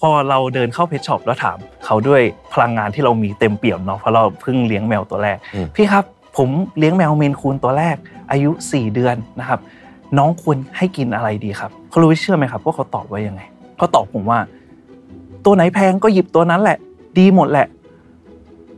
[0.00, 6.04] พอเราเดินเข้า pet shop แล้วถามเขาด้วยพลังงานที่เรามีเต็มเปี่ยมเนาะเพราะเราเพิ่งเลี้ยงแมวตัวแรกอืมพี่ครับ
[6.36, 7.96] ผมเลี้ยงแมว Maine Coon ตัวแรก
[8.30, 9.60] อายุ 4 เดือนนะครับ
[10.18, 13.40] น้องควรให้กินอะไรดีครับเขารู้เชื่อไหมครับว่าเขาตอบว่ายังไง
[13.76, 14.38] เขาตอบผมว่า
[15.44, 16.78] ตัวไหนแพงก็หยิบตัวนั้นแหละ
[17.18, 17.66] ดีหมดแหละ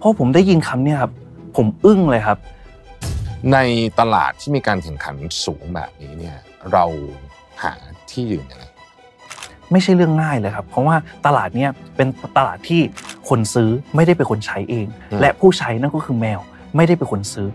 [0.01, 1.13] พอผมได้ยินคำเนี้ยครับ
[1.57, 2.39] ผมอึ้งเลยครับ
[3.53, 3.59] ใน
[4.01, 5.15] ตลาดที่มีการแข่งขัน
[5.45, 6.37] สูงแบบนี้เนี่ย
[6.73, 6.85] เรา
[7.63, 7.73] หา
[8.11, 8.65] ที่ยืนยังไง
[9.73, 10.97] ไม่ใช่เรื่องง่ายเลยครับ เพราะว่า
[11.27, 12.81] ตลาดเนี้ยเป็นตลาดที่
[13.29, 16.41] คนซื้อไม่ได้เป็นคนใช้เองอืมและผู้ใช้นั่นก็คือแมว
[16.77, 17.49] ไม่ได้เป็นคนซื้อ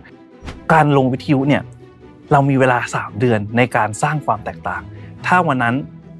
[0.73, 1.63] การลงวิทยุเนี่ย
[2.31, 4.81] เรามีเวลา 3 เดือนในการสร้างความแตกต่าง
[5.27, 5.75] ถ้าวันนั้น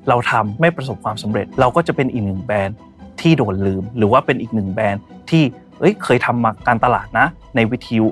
[0.09, 2.77] เราทำไม่ประสบความสำเร็จ เราก็จะเป็นอีกหนึ่งแบรนด์
[3.21, 5.43] ที่โดนลืม หรือว่าเป็นอีกหนึ่งแบรนด์ที่
[5.79, 8.07] เอ้ยเคยทำมาการตลาดนะ ในวิทยุ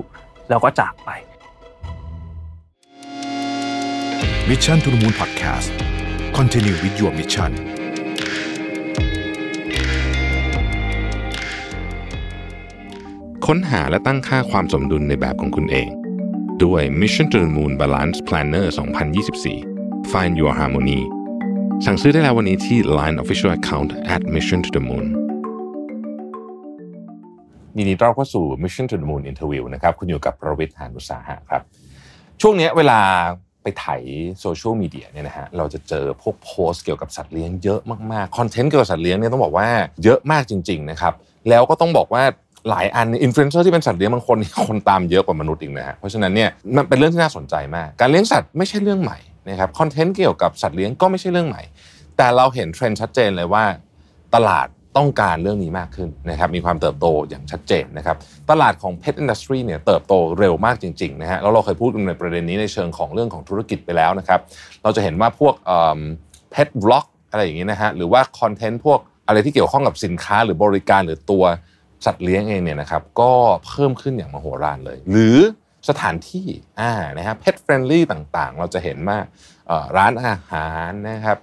[0.50, 1.10] แล้วก็จากไป
[4.48, 5.93] Mission to the Moon Podcast
[6.40, 7.52] Continue with your mission
[13.46, 15.88] ค้นหาและตั้งค่าความสมดุลในแบบของคุณเอง
[16.64, 18.66] ด้วย Mission to the Moon Balance Planner
[19.38, 21.00] 2024 Find Your Harmony
[21.84, 25.06] สั่งซื้อได้แล้ววันนี้ที่ Line Official Account at Mission to the Moon
[27.76, 31.62] ยินดีต้อนรับเข้าสู่ Mission to the Moon Interview นะครับ คุณอยู่กับประวิทย์หานุสาหะครับ
[32.40, 33.00] ช่วงเนี้ยเวลา
[33.64, 33.86] ไปไถ
[34.40, 37.80] โซเชียลมีเดียเนี่ยนะฮะเราจะเจอพวกโพสต์เกี่ยวกับสัตว์เลี้ยงเยอะ
[38.12, 39.68] มากๆคอนเทนต์เกี่ยวกับสัตว์เลี้ยงเนี่ยต้องบอกว่า
[40.04, 41.12] เยอะมากจริงๆนะครับ
[41.48, 42.24] แล้วก็ต้องบอกว่า
[42.70, 51.62] หลายอันอินฟลูเอนเซอร์ที่เป็นสัตว์เลี้ยงบางคนนี่คนตามเยอะกว่ามนุษย์อีกนะฮะเพราะฉะนั้นเนี่ยมันเป็นเรื่องที่น่าสนใจมาก การเลี้ยงสัตว์ไม่ใช่เรื่องใหม่นะครับคอนเทนต์เกี่ยวกับสัตว์เลี้ยงก็ไม่ใช่เรื่องใหม่
[52.16, 53.64] แต่เราเห็นเทรนด์ชัดเจนเลยว่า
[54.34, 58.16] ตลาด ต้องการเรื่องนี้มากขึ้นนะครับมีความเติบโตอย่างชัดเจนนะครับ
[58.50, 64.40] ตลาดของ Pet Industry เนี่ยเติบโตเร็วมากจริงๆนะฮะแล้วเราเคยพูดกันในประเด็นนี้ในเชิงของเรื่องของธุรกิจไปแล้วนะครับ
[64.82, 66.00] เราจะเห็นว่าพวกเอิ่ม
[66.54, 71.44] Pet Vlog อะไรอย่างนี้นะฮะหรือว่าคอนเทนต์พวกอะไรที่เกี่ยวข้องกับสินค้าหรือบริการหรือตัว
[72.06, 73.32] สัตว์เลี้ยงเองเนี่ยนะครับก็
[73.66, 75.38] เพิ่มขึ้นอย่างมโหฬารเลย หรือ
[75.88, 76.46] สถานที่
[76.80, 79.18] อ่านะฮะ Pet Friendly ต่างๆ เราจะเห็นว่า
[79.96, 81.38] ร้านอาหารนะครับ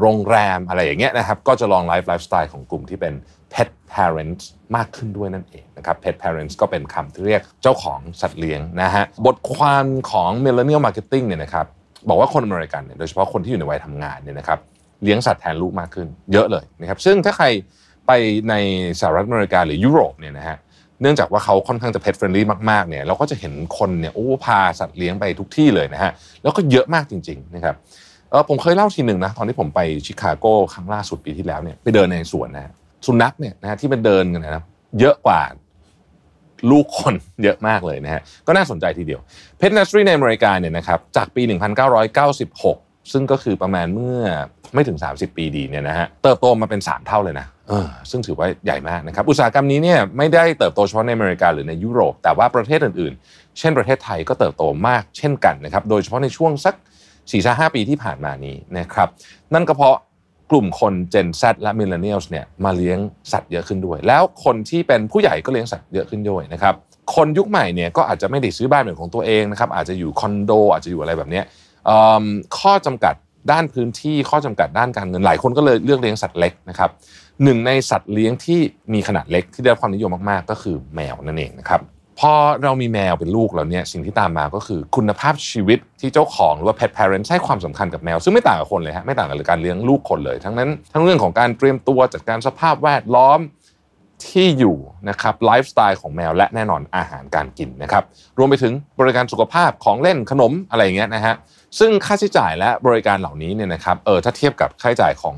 [0.00, 3.14] โรงแรมอะไรอย่างเงี้ยนะครับ ก็จะลองไลฟ์ไลฟ์สไตล์ของกลุ่มที่เป็น
[3.52, 4.44] pet parents
[4.76, 11.66] มากขึ้นด้วยนั่นเองนะครับ pet parents ก็เป็นคำที่เรียกเจ้าของสัตว์เลี้ยงนะฮะ บทความของ millennial marketing เนี่ยนะครับ
[12.08, 14.58] บอกว่าคนอเมริกันเนี่ยโดยเฉพาะคนที่อยู่ในวัยทำงานเนี่ยนะครับ
[15.02, 17.46] เลี้ยงสัตว์แทนลูกมากขึ้นเยอะเลยนะครับ ซึ่งถ้าใคร
[18.06, 18.12] ไป
[18.48, 18.54] ใน
[19.00, 20.56] สหรัฐอเมริกาหรือยุโรปเนี่ยนะฮะ
[21.00, 26.12] เนื่องจากว่าเขาค่อนข้างจะ pet friendly มากๆเนี่ยเราก็จะเห็นคนเนี่ยโอ้พาสัตว์เลี้ยงไปทุกที่เลยนะฮะ
[26.42, 27.74] แล้วก็เยอะมากจริงๆนะครับ
[28.34, 32.72] ออผมเคยเล่าทีหนึ่งนะตอนที่ผมไปชิคาโกครั้งล่าสุดปีที่แล้วเนี่ยไปเดินในสวนนะ
[33.06, 34.64] สุนัขเนี่ยนะฮะที่มันเดินกันนะ
[35.00, 35.42] เยอะกว่า
[36.70, 39.20] ลูกคนเยอะมากเลยนะฮะก็น่าสนใจทีเดียว
[39.58, 41.42] เพ t นัสทรีในอเมริกาเนี่ยนะครับจากปี
[42.26, 44.20] 1996 ซึ่งก็คือประมาณเมื่อ
[44.74, 56.74] ไม่ถึง 30 ปีดีเนี่ยนะฮะเติบโตมาเป็น 3 เท่าเลยนะเออซึ่งถือว่าใหญ่มากนะครับอุตสาหกรรมนี้เนี่ยไม่ได้เติบโตเฉพาะในอเมริกาหรือในยุโรป แต่ว่าประเทศอื่นๆ เช่นประเทศไทยก็เติบโตมากเช่นกันนะครับโดยเฉพาะในช่วงสัก
[57.28, 59.08] 4ี่ห้าปีที่ผ่านมานี้นะครับ
[59.54, 59.96] นั่นก็เพราะ
[60.50, 62.98] กลุ่มคน Gen Z และ Millennials เนี่ยมาเลี้ยง
[63.32, 66.74] สัตว์เยอะขึ้นด้วย แล้วคนที่เป็นผู้ใหญ่ก็เลี้ยงสัตว์เยอะขึ้นด้วยนะครับ
[67.14, 71.42] คนยุคใหม่เนี่ยก็อาจจะไม่ได้ซื้อบ้านเป็นของตัวเองนะครับอาจจะอยู่คอนโดอาจจะอยู่อะไรแบบนี้
[72.58, 73.14] ข้อจำกัด
[73.52, 76.90] ด้านพื้นที่ข้อจำกัดด้านการเงินหลายคนก็เลยเลือกเลี้ยงสัตว์เล็กนะครับ
[77.42, 78.60] หนึ่งในสัตว์เลี้ยงที่
[78.92, 81.80] มีขนาดเล็กที่ได้รับความนิยมมากๆ ก็คือแมวนั่นเองนะครับ
[82.20, 82.32] พอ
[82.62, 93.40] เรามีแมวเป็นลูกแล้วเนี่ยสิ่งที่ตามมาก็คือคุณภาพชีวิตที่เจ้าของหรือว่า pet parent ให้ความสำคัญกับแมว ซึ่งไม่ต่างกับคนเลยฮะไม่ต่างกับการเลี้ยงลูกคนเลย ทั้งนั้นทั้งเรื่องของการเตรียมตัวจัดการสภาพแวดล้อม
[94.26, 94.76] ที่อยู่
[95.08, 98.04] นะครับไลฟ์สไตล์ของแมวและแน่นอนอาหารการกินนะครับ
[98.38, 101.34] รวมไปถึงบริการสุขภาพของเล่นขนมอะไรอย่างเงี้ยนะฮะ
[101.78, 105.36] ซึ่งค่าใช้จ่ายและบริการเหล่านี้เนี่ยนะครับเออถ้าเทียบกับค่าใช้จ่ายของ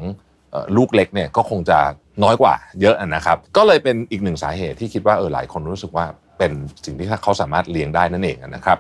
[0.55, 1.79] ออลูกเล็กเนี่ยก็คงจะ
[2.23, 6.07] น้อยกว่าเยอะนะครับ ก็เลยเป็นอีกหนึ่งสาเหตุที่คิดว่าเออหลายคนรู้สึกว่า
[6.39, 6.53] เป็น
[6.85, 8.79] สิ่งที่เขาสามารถเลี้ยงได้นั่นเองนะครับ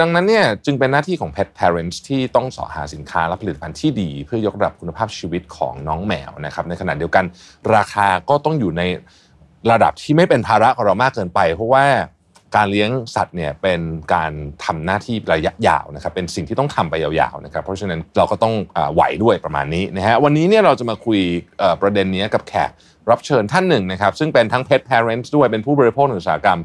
[0.00, 7.24] ดังนั้นเนี่ยจึงเป็นหน้าที่ของ pet parents ที่ต้องสอหาสินค้าและผลิตภัณฑ์ที่ดี เพื่อยกระดับคุณภาพชีวิตของน้องแมวนะครับในขณะเดียวกัน
[7.74, 8.82] ราคาก็ต้องอยู่ใน
[9.70, 11.86] ระดับที่ไม่เป็นภาระของเรามากเกินไป เพราะว่า
[12.56, 13.80] การเลี้ยงสัตว์เนี่ยเป็น
[14.14, 14.32] การ
[14.64, 21.20] ทำหน้าที่ระยะยาวนะครับเป็นสิ่งที่ต้องทำไปยาวๆนะครับเพราะฉะนั้นเราก็ต้องอไหวด้วยประมาณนี้นะฮะวันนี้เนี่ยเราจะมาคุย
[21.82, 22.70] ประเด็นนี้กับแขก
[23.10, 26.60] รับเชิญท่านหนึ่งนะครับ ซึ่งเป็นทั้ง pet parents ด้วยเป็นผู้บริโภคในอุตสาหกรรม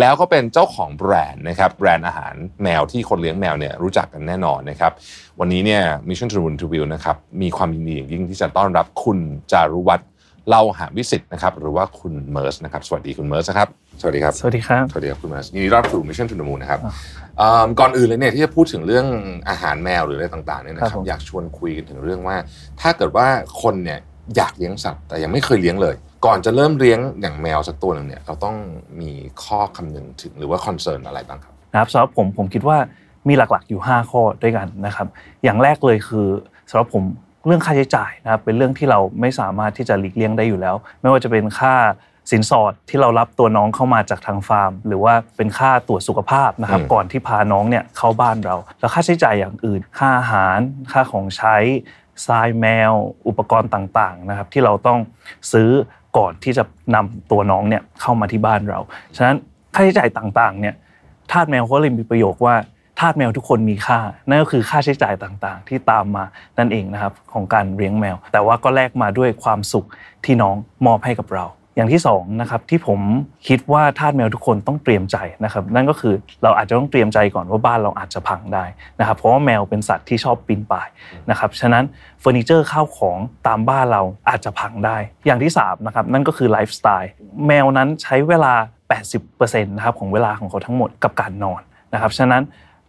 [0.00, 4.92] แล้วก็เป็นเจ้าของแบรนด์นะครับแบรนด์อาหารแมวที่คนเลี้ยงแมวเนี่ยรู้จักกันแน่นอนนะครับ
[5.40, 9.18] วันนี้เนี่ย Mission to the Moon Interview นะครับมีความยินดีอย่างยิ่งที่จะต้อนรับคุณ
[9.52, 10.08] จารุวัฒน์
[10.48, 13.68] เล่าหาวิสิตนะครับหรือว่าคุณเมิร์สนะครับสวัสดีคุณเมิร์สนะครับ
[14.00, 16.80] สวัสดีครับ สวัสดีครับ สวัสดีครับคุณเมิร์สยินดีต้อนรับสู่ Mission to the Moon นะครับ
[17.38, 19.06] เอิ่มก่อนอื่นเลยเนี่ยที่จะพูดถึงเรื่อง
[19.48, 22.36] อาหารแมวหรืออะไรต่างๆเนี่ยนะคครับผมอยากชวนคุยกันถึงเรื่องว่า
[22.80, 23.26] ถ้าเกิดว่า
[23.62, 23.98] คนเนี่ย
[24.36, 25.94] อยากเลี้ยงสัตว์แต่ยังไม่เคยเลี้ยงเลย
[26.26, 28.56] ก่อนจะเริ่มเลี้ยงอย่างแมวสักตัวหนึ่งเนี่ยเราต้อง
[29.00, 29.10] มี
[29.44, 32.78] ข้อคำนึงถึงหรือว่า concern อะไรบ้างครับนะครับสำหรับผมผมคิดว่า
[33.28, 35.06] มีหลักๆอยู่ 5 ข้อด้วยกันนะครับ
[35.44, 36.28] อย่างแรกเลยคือ
[36.70, 37.02] สำหรับผม
[37.46, 41.74] เรื่องค่าใช้จ่ายนะครับเป็นเรื่องที่เราไม่สามารถที่จะหลีกเลี่ยงได้อยู่แล้ว ไม่ว่าจะเป็นค่า
[42.30, 50.58] สินสอดที่เรารับตัวน้องเข้ามาจากทางฟาร์ม หรือว่าเป็นค่าตรวจสุขภาพนะครับอืมก่อนที่พาน้องเนี่ยเข้าบ้านเรา แล้วค่าใช้จ่ายอย่างอื่น ค่าอาหาร
[50.92, 51.56] ค่าของใช้
[52.26, 52.92] ทรายแมว
[53.28, 54.98] อุปกรณ์ต่างๆนะครับที่เราต้อง
[55.52, 55.70] ซื้อ
[56.16, 58.80] ก่อนที่จะนำตัวน้องเนี่ยเข้ามาที่บ้านเรา
[59.16, 59.36] ฉะนั้น
[59.74, 60.74] ค่าใช้จ่ายต่างๆเนี่ย
[61.32, 62.54] ทาสแมวเขาเลยมีประโยคว่า
[63.00, 66.24] ทาสแมวทุกคนมีค่า นั่นก็คือค่าใช้จ่ายต่างๆ ที่ตามมา
[66.58, 69.86] นั่นเองนะครับของการเลี้ยงแมว แต่ว่าก็แลกมาด้วยความสุข
[70.24, 70.56] ที่น้อง
[70.86, 71.44] มอบให้กับเรา
[71.78, 73.00] อย่างที่สองนะครับที่ผม
[73.48, 78.64] คิดว่าทาสแมวทุกคนต้องเตรียมใจนะครับนั่นก็คือเราอาจจะต้องเตรียมใจก่อนว่าบ้านเราอาจจะพังได้
[79.00, 80.88] นะครับเพราะว่าแมวเป็นสัตว์ที่ชอบปีนป่าย
[81.30, 81.84] นะครับฉะนั้น
[82.20, 84.96] เฟอร์นิเจอร์ข้าวของตามบ้านเราอาจจะพังได้
[85.26, 87.10] อย่างที่สามนะครับนั่นก็คือไลฟ์สไตล์
[87.46, 88.54] แมวนั้นใช้เวลา
[89.14, 91.60] 80%นะครับของเวลาของเขาทั้งหมดกับการนอน
[91.92, 92.42] นะครับฉะนั้น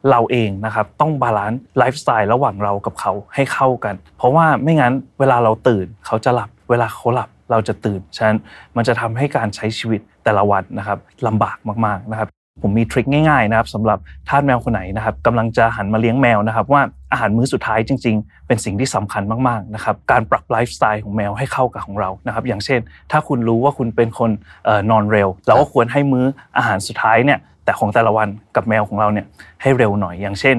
[0.09, 8.37] เราเองนะครับต้อง balance ไลฟ์สไตล์ระหว่างเรากับเขาให้เข้ากัน เพราะว่าไม่งั้นเวลาเราตื่นเขาจะหลับเวลาเขาหลับ เราจะตื่นฉะนั้น
[8.75, 10.97] มันจะทำให้การใช้ชีวิตแต่ละวันนะครับ
[11.27, 12.29] ลำบากมากๆนะครับ
[12.63, 16.81] ผมมีทริคง่ายๆนะครับสำหรับทาสแมวคนไหนนะครับกำลังจะหันมาเลี้ยงแมวนะครับ ว่า
[17.11, 22.79] อาหารมื้อสุดท้ายจริง ๆ เป็นสิ่งที่สำคัญมากๆนะครับการปรับไลฟ์สไตล์ของแมวให้เข้ากับของเรานะครับ อย่างเช่น
[23.11, 24.31] ถ้าคุณรู้ว่าคุณเป็นคน
[24.67, 26.25] ออนอนเร็วเราก็ควรให้มื้อ
[26.57, 29.25] อาหารสุดท้ายเนี่ยแต่ของแต่ละวันกับแมวของเราเนี่ย
[29.61, 30.55] ให้เร็วหน่อย อย่างเช่น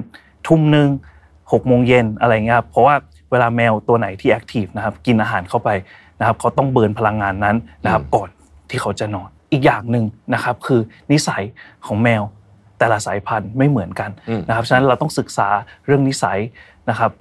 [0.47, 0.89] ทุ่มหนึ่ง
[1.53, 2.95] หกโมงเย็นอะไรเงี้ยครับเพราะว่า
[3.31, 5.69] เวลาแมวตัวไหนที่ active นะครับกินอาหารเข้าไป
[6.21, 8.29] นะครับเขาต้อง burn พลังงานนั้นนะครับอืมก่อน
[8.71, 10.81] ที่เขาจะนอน อีกอย่างหนึ่งนะครับคือ
[11.13, 11.43] นิสัย
[11.87, 12.23] ของแมว
[12.79, 15.49] แต่ละสายพันธุ์ไม่เหมือนกันอืมนะครับฉะนั้นเราต้องศึกษา
[15.87, 16.39] เรื่องนิสัย
[16.91, 17.13] นะครับ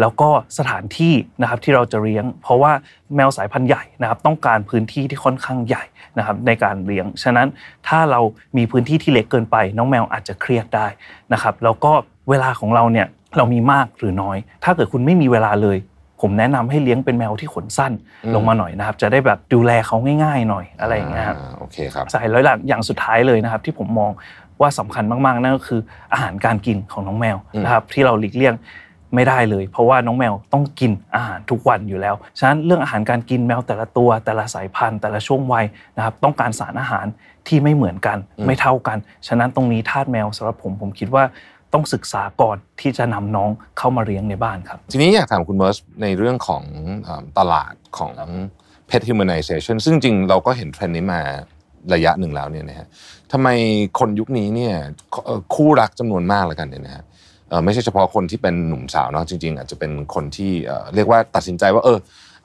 [0.00, 0.28] แล้วก็
[0.58, 2.72] สถานที่นะครับที่เราจะเลี้ยง เพราะว่า
[3.16, 5.84] แมวสายพันธุ์ใหญ่นะครับต้องการพื้นที่ที่ค่อนข้างใหญ่
[6.18, 7.48] นะครับในการเลี้ยง ฉะนั้น
[7.88, 8.20] ถ้าเรา
[8.56, 10.86] มีพื้นที่ที่เล็กเกินไป น้องแมวอาจจะเครียดได้
[11.32, 11.92] นะครับแล้วก็
[12.30, 13.06] เวลาของเราเนี่ย
[13.36, 15.78] เรามีมากหรือน้อย ถ้าเกิดคุณไม่มีเวลาเลย
[16.20, 17.92] ผมแนะนำให้เลี้ยงเป็นแมวที่ขนสั้น
[18.24, 24.10] อืมลงมาหน่อยนะครับ จะได้แบบดูแลเขาง่ายๆหน่อยอะไรอย่างเงี้ยครับอ่าโอเคครับใช่แล้วหลังอย่างสุดท้ายเลยนะครับ ที่ผมมอง
[24.60, 25.80] ว่าสำคัญมากๆนั่นก็คือ
[26.12, 28.54] อาหารการกินของน้องแมวอืมนะครับ ที่เราหลีกเลี่ยง
[29.14, 35.64] ไม่ได้เลย เพราะว่าน้องแมวต้องกินอาหารทุกวันอยู่แล้ว ฉะนั้นเรื่องอาหารการกินแมวแต่ละตัว แต่ละสายพันธุ์ แต่ละช่วงวัย
[35.96, 37.06] นะครับ ต้องการสารอาหาร
[37.48, 38.98] ที่ไม่เหมือนกัน ไม่เท่ากัน
[39.28, 41.24] ฉะนั้นตรงนี้ทาสแมวสำหรับผมผมคิดว่า
[41.72, 46.62] ต้องศึกษาก่อนที่จะนำน้องเข้ามาเลี้ยงในบ้านครับ ทีนี้อยากถามคุณเมิร์สในเรื่องของ
[47.04, 48.12] เอิ่มตลาดของ
[48.88, 51.20] pet humanization ซึ่งจริงๆเราก็เห็นเทรนด์นี้มา
[51.94, 52.86] ระยะหนึ่งแล้วเนี่ยนะฮะ
[53.32, 53.48] ทำไม
[53.98, 54.74] คนยุคนี้เนี่ย
[55.24, 57.02] เอ่อคู่รักจำนวนมากแล้วกันเนี่ยนะฮะ
[57.48, 61.98] เอ่อไม่ใช่เฉพาะคนที่เป็นหนุ่มสาวเนาะจริง ๆ อาจจะเป็นคนที่เอ่อเรียกว่าตัดสินใจว่าเออ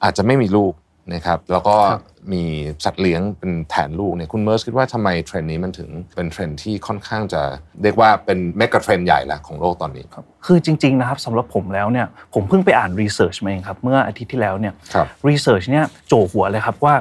[0.04, 0.74] อาจจะไม่มีลูก
[1.12, 2.04] นะครับแล้วก็ครับ
[2.34, 2.44] มี
[2.86, 7.42] สัตว์เลี้ยงเป็นแทนลูกเนี่ยคุณเมิร์สคิดว่าทำไมเทรนด์นี้มันถึงเป็นเทรนด์ที่ค่อนข้างจะ
[7.84, 10.06] เรียกว่าเป็นเมกะเทรนด์ใหญ่ละของโลกตอนนี้
[10.46, 16.96] คือจริงๆนะครับสำหรับผมแล้วเนี่ยผมเพิ่งไปอ่าน research มาเองครับเมื่ออาทิตย์ที่แล้วเนี่ยครับ research เนี่ยจั่วหัวเลยครับว่า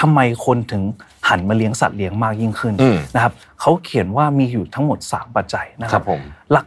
[0.00, 0.82] ทำไมคนถึง
[1.28, 6.20] หันมาเลี้ยงสัตว์เลี้ยงมากยิ่งขึ้นอืมนะครับเขาเขียนว่ามีอยู่ทั้งหมด 3 ปัจจัยนะครับครับผม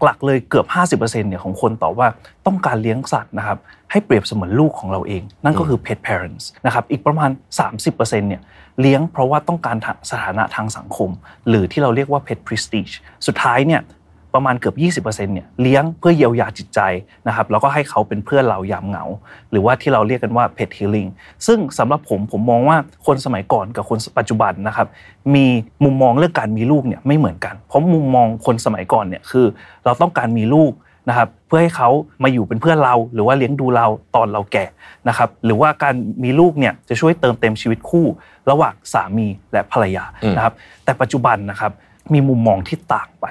[0.03, 0.65] หลักๆ เลยเกือบ
[0.99, 2.07] 50%เนี่ยของคนตอบว่า
[2.45, 3.57] ต้องการเลี้ยงสัตว์นะครับ
[3.91, 7.29] ให้เปรียบเสมือนลูกของเราเอง นั่นก็คือ pet parents นะครับอีกประมาณ
[7.79, 8.41] 30%เนี่ย
[8.81, 9.77] เลี้ยงเพราะว่าต้องการ
[10.11, 11.09] สถานะทางสังคม
[11.49, 12.93] หรือที่เราเรียกว่า pet prestige
[13.27, 13.81] สุดท้ายเนี่ย
[14.33, 16.79] ประมาณเกือบ 20%เนี่ยเลี้ยงเพื่อเยียวยาจิตใจ
[17.27, 19.05] นะครับแล้วก็ให้เขาเป็นเพื่อนเรายามเหงา
[19.51, 21.09] หรือว่าที่เราเรียกกันว่า pet healing
[21.47, 24.87] ซึ่งสำหรับผมผมมองว่าคนสมัยก่อนกับคนปัจจุบันนะครับ
[25.35, 25.45] มี
[25.83, 29.45] มุมมองเรื่องการมีลูกเนี่ยไม่เหมือนกัน เพราะมุมมองคนสมัยก่อนเนี่ยคือ
[29.85, 30.73] เราต้องการมีลูก
[31.09, 31.89] นะครับเพื่อให้เขา
[32.23, 34.65] มาอยู่เป็นเพื่อนเราหรือว่าเลี้ยงดูเราตอนเราแก่
[35.07, 38.05] นะครับหรือว่าการมีลูกเนี่ยจะช่วยเติมเต็มชีวิตคู่
[38.49, 41.71] ระหว่างสามีและภรรยาอืมนะครับแต่ปัจจุบันนะครับ
[42.13, 43.25] มีมุมมองที่ต่างไป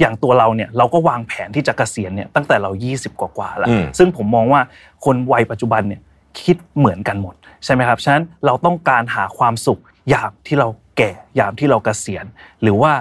[0.00, 4.60] อย่างตัวเราเนี่ยเราก็วางแผนที่จะเกษียณเนี่ยตั้งแต่เรา 20 กว่าๆแล้วอืมซึ่งผมมองว่า
[5.04, 6.00] คนวัยปัจจุบันเนี่ย
[6.42, 9.80] คิดเหมือนกันหมดใช่ไหมครับ ฉะนั้นเราต้องการหาความสุข
[10.12, 12.24] ยามที่เราแก่ยามที่เราเกษียณ
[12.62, 12.92] หรือว่า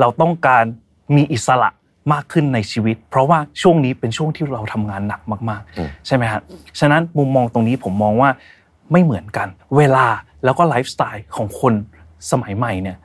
[0.00, 0.64] เราต้องการ
[1.16, 1.70] มีอิสระ
[2.12, 6.40] มากขึ้นในชีวิต เพราะว่าช่วงนี้เป็นช่วงที่เราทำงานหนักมากอืมๆใช่ไหมฮะ
[6.80, 8.30] ฉะนั้นมุมมองตรงนี้ผมมองว่า
[8.92, 10.06] ไม่เหมือนกัน เวลา
[10.44, 11.74] แล้วก็ไลฟ์สไตล์ของคน
[12.30, 12.96] สมัยใหม่เนี่ย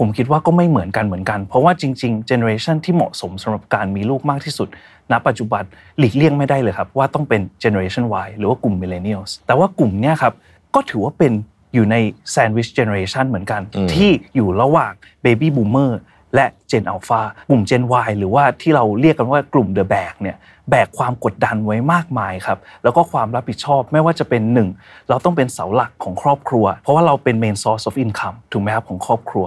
[0.00, 4.68] ผมคิดว่าก็ไม่เหมือนกันเหมือนกัน เพราะว่าจริงๆเจเนอเรชันที่เหมาะสมสำหรับการมีลูกมากที่สุด
[5.10, 5.62] ณ ปัจจุบัน
[5.98, 10.34] หลีกเลี่ยงไม่ได้เลยครับ ว่าต้องเป็นเจเนอเรชัน Y หรือว่ากลุ่ม Millennials แต่ว่ากลุ่มเนี้ยครับ
[10.74, 11.32] ก็ถือว่าเป็น
[11.74, 11.96] อยู่ใน
[12.34, 14.92] Sandwich Generation เหมือนกันอืมที่อยู่ระหว่าง
[15.24, 15.92] Baby Boomer
[16.34, 20.36] และ Gen Alpha กลุ่ม Gen Y หรือว่าที่เราเรียกกันว่ากลุ่ม The Bag เนี่ย
[20.70, 24.68] แบกความกดดันไว้มากมายครับ แล้วก็ความรับผิดชอบไม่ว่าจะเป็นหนึ่ง
[25.08, 29.46] เราต้องเป็นเสาหลักของครอบครัว เพราะว่าเราเป็น main source of income ถูกไหมครับของครอบครัว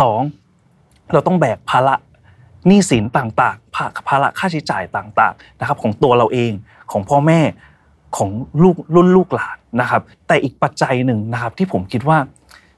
[0.00, 0.20] สอง
[1.12, 1.94] เราต้องแบกภาระ
[2.66, 6.52] หนี้สินต่างๆภาภาระค่าใช้จ่ายต่างๆนะครับ ของตัวเราเอง
[6.92, 7.40] ของพ่อแม่
[8.16, 8.30] ของ
[8.62, 12.18] ลูกรุ่นลูกหลานนะครับ แต่อีกปัจจัยหนึ่งนะครับ ที่ผมคิดว่า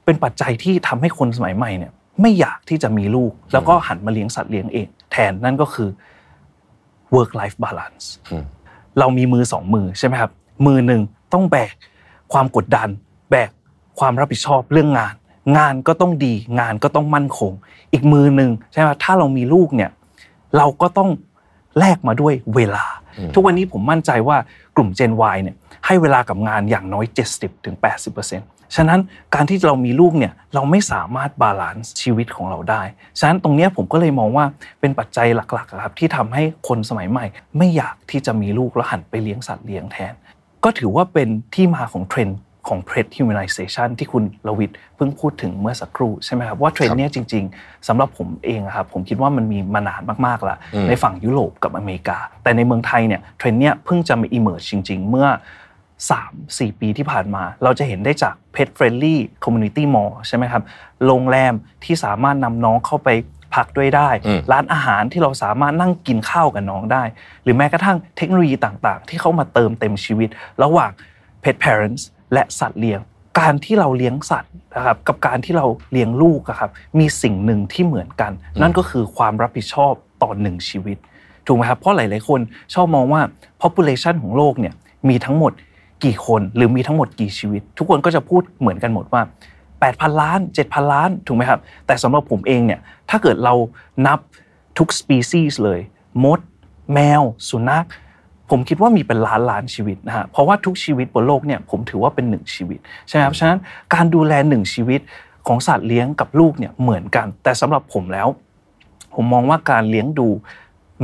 [0.05, 5.89] เป็นปัจจัยที่ทำให้คนสมัยใหม่เนี่ย ไม่อยากที่จะมีลูก แล้วก็หันมาเลี้ยงสัตว์เลี้ยงเอง แทนนั่นก็คือ
[7.15, 8.45] work life balance อืม
[8.99, 10.31] เรามีมือสองมือใช่ไหมครับ
[10.67, 11.01] มือหนึ่ง
[11.33, 11.75] ต้องแบก
[12.33, 12.89] ความกดดัน
[13.31, 13.51] แบก
[13.99, 15.15] ความรับผิดชอบเรื่องงาน
[15.57, 17.53] งานก็ต้องดี งานก็ต้องมั่นคง
[17.93, 19.91] อีกมือหนึ่งใช่ไหมถ้าเรามีลูกเนี่ย
[20.57, 21.11] เราก็ต้อง
[21.79, 22.85] แลกมาด้วยเวลา
[23.19, 24.37] อืมทุกวันนี้ผมมั่นใจว่า
[24.77, 25.57] กลุ่ม Gen Y เนี่ย
[25.87, 27.77] ให้เวลากับงานอย่างน้อย 70-80%ถึง
[28.25, 29.01] 80%ฉะนั้น
[29.35, 32.83] การที่เรามีลูกเนี่ยเราไม่สามารถ balance ชีวิตของเราได้
[33.19, 34.45] ฉะนั้นตรงเนี้ยผมก็เลยมองว่า
[34.81, 37.25] เป็นปัจจัยหลักๆอะครับที่ทำให้คนสมัยใหม่
[37.59, 40.13] ไม่อยากที่จะมีลูกแล้วหันไปเลี้ยงสัตว์เลี้ยงแทน
[40.65, 55.29] ก็ถือว่าเป็นที่มาของเทรนด์ ของ pet humanization ที่คุณลวิทย์เพิ่งพูดถึงเมื่อสักครู่ใช่ไหมครับว่าเทรนด์เนี้ยจริง ๆสำหรับผมเองอะครับผมคิดว่ามันมีมานานมากๆแล้วอืมในฝั่งยุโรปกับอเมริกา แต่ในเมืองไทยเนี่ยเทรนด์เนี้ยเพิ่งจะมา emerge จริง ๆ เมื่อ
[56.09, 60.63] 3-4 ปีที่ผ่านมา เราจะเห็นได้จาก pet friendly community mall ใช่ไหมครับ
[61.07, 61.55] โรงแรม
[61.85, 63.09] ที่สามารถนำน้องเข้าไป
[63.55, 67.03] พักด้วยได้อืมร้านอาหารที่เราสามารถนั่งกินข้าวกับน้องได้
[67.43, 70.29] หรือแม้กระทั่งเทคโนโลยีต่างๆ ที่เข้ามาเติมเต็มชีวิต
[70.63, 70.91] ระหว่าง
[71.43, 72.03] pet parents
[72.33, 73.01] และสัตว์เลี้ยง
[73.41, 80.97] การที่เราเลี้ยงสัตว์นะครับกับการที่เราเลี้ยงลูกอะครับมีสิ่งหนึ่งที่เหมือนกัน นั่นก็คือความรับผิดชอบต่อหนึ่งชีวิต
[81.47, 82.41] ถูกไหมครับเพราะหลาย ๆ คน
[82.75, 83.21] ชอบมองว่า
[83.63, 84.75] population ของโลกเนี่ย
[85.09, 85.53] มีทั้งหมด
[86.05, 89.23] กี่คนหรือมีทั้งหมดกี่ชีวิต ทุกคนก็จะพูดเหมือนกันหมดว่า
[89.73, 93.55] 8,000 ล้าน 7,000 ล้านถูกไหมครับ แต่สำหรับผมเองเนี่ยถ้าเกิดเรา
[94.07, 94.19] นับ
[94.79, 95.81] ทุกสปีซีส์เลย
[96.25, 96.41] มด
[96.95, 97.87] แมว สุนัข
[98.55, 102.79] ผมคิดว่ามีเป็นล้านล้านชีวิตนะฮะเพราะว่าทุกชีวิตบนโลกเนี่ยผมถือว่าเป็นหนึ่งชีวิต
[103.09, 103.59] ใช่ไหมครับฉะนั้น
[103.95, 105.01] การดูแลหนึ่งชีวิต
[105.47, 108.29] ของสัตว์เลี้ยงกับลูกเนี่ยเหมือนกัน แต่สำหรับผมแล้ว
[109.15, 110.29] ผมมองว่าการเลี้ยงดู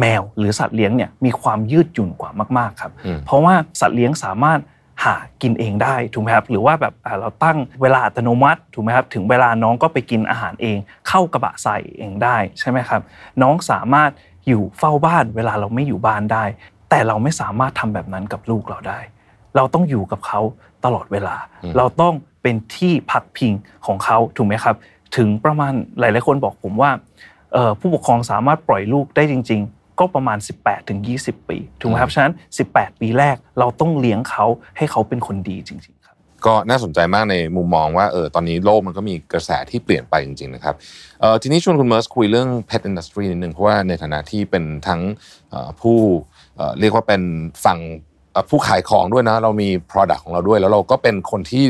[0.00, 4.60] แมวหรือสัตว์เลี้ยงเนี่ยมีความยืดหยุ่นกว่ามากๆครับอืมเพราะว่าสัตว์เลี้ยงสามารถ
[5.04, 10.76] หากินเองได้ถูกไหมครับหรือว่าแบบอ่าเราตั้งเวลาอัตโนมัติถูกไหมครับถึงเวลาน้องก็ไปกินอาหารเอง
[11.08, 13.00] เข้ากระบะใส่เองได้ใช่ไหมครับ
[13.42, 14.10] น้องสามารถ
[14.48, 16.44] อยู่เฝ้าบ้านเวลาเราไม่อยู่บ้านได้
[16.90, 19.00] แต่เราไม่สามารถทำแบบนั้นกับลูกเราได้
[19.56, 20.40] เราต้องอยู่กับเขา
[20.84, 23.52] ตลอดเวลาอืมเราต้องเป็นที่พักพิง
[23.86, 24.76] ของเขาถูกไหมครับ
[25.16, 26.90] ถึงประมาณหลาย ๆ คนบอกผมว่า
[27.52, 32.32] เอ่อผู้ปกครองสามารถปล่อยลูกได้จริง ๆ ก็ประมาณ 18ถึง20 ปีถูกไหมครับฉะนั้น
[32.68, 34.44] 18 ปีแรกเราต้องเลี้ยงเขา
[34.76, 36.16] ให้เขาเป็นคนดีจริง ๆ ครับ
[36.46, 40.74] ก็น่าสนใจมากในมุมมองว่าเออตอนนี้โลกมันก็มีกระแสที่เปลี่ยนไปจริง ๆ นะครับ
[41.20, 45.00] เออทีนี้ชวนคุณเมิร์สคุยเรื่อง pet industry นิดนึงเพราะว่าในฐานะที่เป็นทั้ง
[45.50, 45.98] เอ่อผู้
[46.58, 47.22] เอ่อเรียกว่าเป็น
[47.64, 47.78] ฝั่ง
[48.32, 51.64] เอ่อผู้ขายของด้วยนะ เรามี product ของเราด้วย แล้วเราก็เป็นคนที่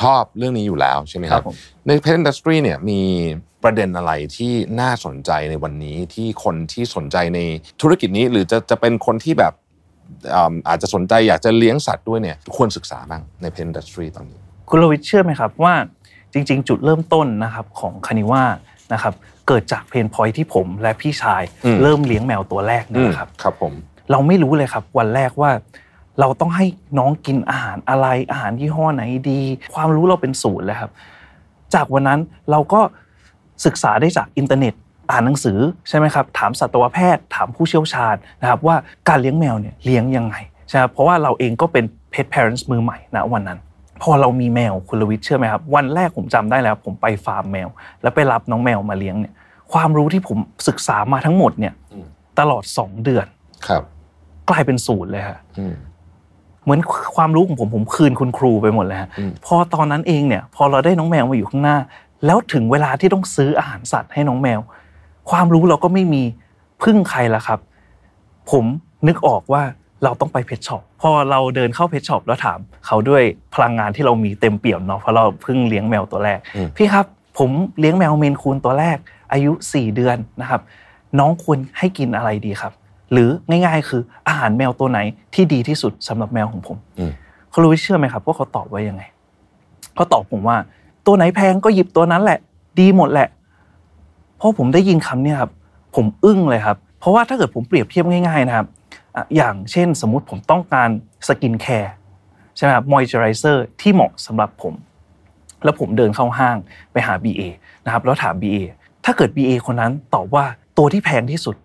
[0.00, 3.00] ชอบเรื่องนี้อยู่แล้วใช่ไหมครับครับผมใน pet industry เนี่ยมี
[3.62, 7.40] ประเด็นอะไรที่น่าสนใจในวันนี้ที่คนที่สนใจใน
[7.80, 9.52] ธุรกิจนี้หรือจะจะเป็นคนที่แบบ
[10.34, 15.74] อ่าอาจจะสนใจอยากจะเลี้ยงสัตว์ด้วยเนี่ยควรศึกษาบ้างใน pet industry ตอนนี้ คุณรวิศเชื่อไหมครับว่า
[16.32, 18.44] จริง ๆ จุดเริ่มต้นนะครับของ Kaniva
[18.92, 19.14] นะครับ
[19.48, 23.72] เกิดจาก pain point ที่ผมและพี่ชายอืมเริ่มเลี้ยงแมวตัวแรกนี่แหละครับครับผม
[24.10, 25.50] เราไม่รู้เลยครับ วันแรกว่า
[26.20, 26.66] เราต้องให้
[26.98, 29.40] น้องกินอาหารอะไรอาหารยี่ห้อไหนดี
[29.74, 30.90] ความรู้เราเป็นศูนย์เลยครับ
[31.74, 32.80] จากวันนั้นเราก็
[33.66, 34.74] ศึกษาได้จากอินเทอร์เน็ต
[35.10, 38.76] อ่านหนังสือใช่ไหมครับถามสัตวแพทย์ ถามผู้เชี่ยวชาญนะครับว่า
[39.08, 40.36] การเลี้ยงแมวเนี่ยเลี้ยงยังไง
[40.68, 43.58] ใช่ไหมเพราะว่าเราเองก็เป็น pet parents มือใหม่นะวันนั้น
[44.02, 47.68] พอเรามีแมวคุณลวิทย์เชื่อไหมครับ วันแรกผมจำได้แล้ว ผมไปฟาร์มแมว
[48.02, 49.34] แล้วไปรับน้องแมวมาเลี้ยงเนี่ย
[49.72, 50.38] ความรู้ที่ผม
[50.68, 52.06] ศึกษามาทั้งหมดเนี่ยอืม
[52.38, 53.26] ตลอด 2 เดือน
[53.68, 53.82] ครับ
[54.50, 55.74] กลายเป็นศูนย์เลยฮะอืม
[56.64, 56.80] เหมือน
[57.16, 61.76] ความรู้ของผมผมคืนคุณครูไปหมดเลยฮะอืมพอตอนนั้นเองเนี่ย พอเราได้น้องแมวมาอยู่ข้างหน้า
[62.26, 64.60] แล้วถึงเวลาที่ต้องซื้ออาหารสัตว์ให้น้องแมว
[65.30, 66.22] ความรู้เราก็ไม่มี
[66.82, 67.58] พึ่งใครละครับ
[68.50, 68.64] ผม
[69.06, 69.62] นึกออกว่า
[70.04, 73.22] เราต้องไป pet shop พอเราเดินเข้า pet shop แล้วถาม เขาด้วย
[73.54, 77.06] พลังงานที่เรามีเต็มเปี่ยมเนาะเพราะเราเพิ่งเลี้ยงแมวตัวแรกอืมพี่ครับ
[77.38, 78.98] ผมเลี้ยงแมวเมนคูนตัวแรก
[79.32, 80.60] อายุ 4 เดือนนะครับ
[81.18, 82.72] น้องควรให้กินอะไรดีครับ
[83.12, 84.98] หรือง่าย ๆ คืออาหารแมวตัวไหน
[85.34, 87.12] ที่ดีที่สุดสำหรับแมวของผมอืม
[87.50, 89.02] เขารู้เชื่อไหมครับว่าเขาตอบว่ายังไง
[89.94, 90.56] เขาตอบผมว่า
[91.06, 92.38] ตัวไหนแพงก็หยิบตัวนั้นแหละ
[92.80, 93.28] ดีหมดแหละ
[94.40, 95.50] พอผมได้ยินคำเนี่ยครับ
[95.94, 98.66] ผมอึ้งเลยครับ เพราะว่าถ้าเกิดผมเปรียบเทียบง่ายๆนะครับ
[99.16, 100.88] อะอย่างเช่นสมมุติผมต้องการ
[101.28, 101.92] สกินแคร์
[102.56, 104.74] ใช่ไหมครับมอยเจอไรเซอร์ที่เหมาะสำหรับผม
[105.64, 106.56] แล้วผมเดินเข้าห้าง
[106.92, 107.42] ไปหา BA
[107.84, 108.56] นะครับแล้วถาม BA
[109.04, 110.44] ถ้าถ้าเกิด BA คนนั้นตอบว่า
[110.78, 111.56] ตัวที่แพงที่สุด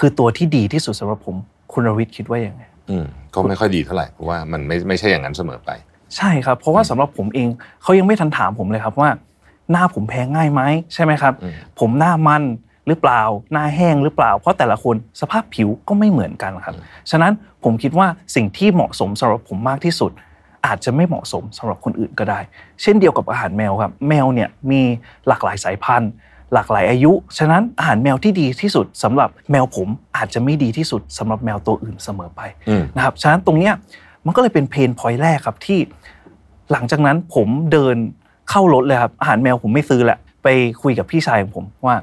[0.00, 1.36] คือตัวที่ดีที่สุดสำหรับผม
[1.72, 3.04] คุณรวิทย์คิดว่ายังไงอืม
[3.34, 5.70] ก็ไม่ค่อยดีเท่าไหร่เพราะว่ามันไม่ไม่ใช่อย่างนั้นเสมอไป
[6.16, 7.48] ใช่ครับ เพราะว่าสำหรับผมเอง
[7.82, 9.10] เขายังไม่ทันถามผมเลยครับว่า
[9.70, 10.62] หน้าผมแพ้ง่ายไหม
[10.94, 12.42] ใช่ไหมครับอืมผมหน้ามัน
[12.86, 16.74] หรือเปล่า หน้าแห้งหรือเปล่า เพราะแต่ละคนสภาพผิวก็ไม่เหมือนกันครับ
[17.10, 17.32] ฉะนั้น
[17.64, 20.10] ผมคิดว่าสิ่งที่เหมาะสมสำหรับผมมากที่สุด
[20.66, 22.40] อาจจะไม่เหมาะสมสำหรับคนอื่นก็ได้
[22.82, 24.80] เช่นเดียวกับอาหารแมวครับ แมวเนี่ยมี
[25.28, 26.10] หลากหลายสายพันธุ์
[26.54, 33.74] หลากหลายอายุ ฉะนั้นอาหารแมวที่ดีที่สุดสำหรับแมวผมอาจจะไม่ดีที่สุดสำหรับแมวตัวอื่นเสมอไปอืมนะครับฉะนั้นตรงเนี้ย
[34.26, 35.78] มันก็เลยเป็นเพนพอยต์แรกครับที่
[36.72, 37.96] หลังจากนั้นผมเดิน
[38.50, 40.48] เข้ารถเลยครับอาหารแมวผมไม่ซื้อแหละไป
[40.82, 41.96] คุยกับพี่ชายของผมว่า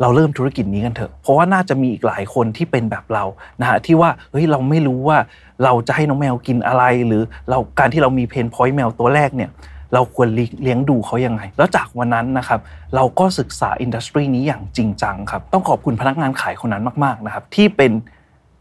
[0.00, 3.24] เราเริ่มธุรกิจนี้กันเถอะ เพราะว่าน่าจะมีอีกหลายคนที่เป็นแบบเรา
[3.60, 5.18] นะฮะ ที่ว่า เฮ้ย เราไม่รู้ว่า
[5.64, 9.50] เราจะให้น้องแมวกินอะไร หรือเราการที่เรามี pain point แมวตัวแรกเนี่ย
[9.94, 10.28] เราควร
[10.62, 12.60] เลี้ยงดูเขายังไง แล้วจากวันนั้นนะครับ
[12.94, 17.92] เราก็ศึกษา industry นี้อย่างจริงจังครับต้องขอบคุณพนักงานขายคนนั้นมากๆนะครับที่เป็น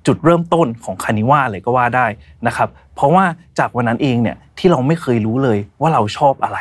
[0.08, 2.06] จุดเริ่มต้นของ Kaniva เลยก็ว่าได้
[2.48, 3.26] นะครับเพราะว่า
[3.60, 6.58] จากวันนั้นเองเนี่ยที่เราไม่เคยรู้เลยว่าเราชอบอะไร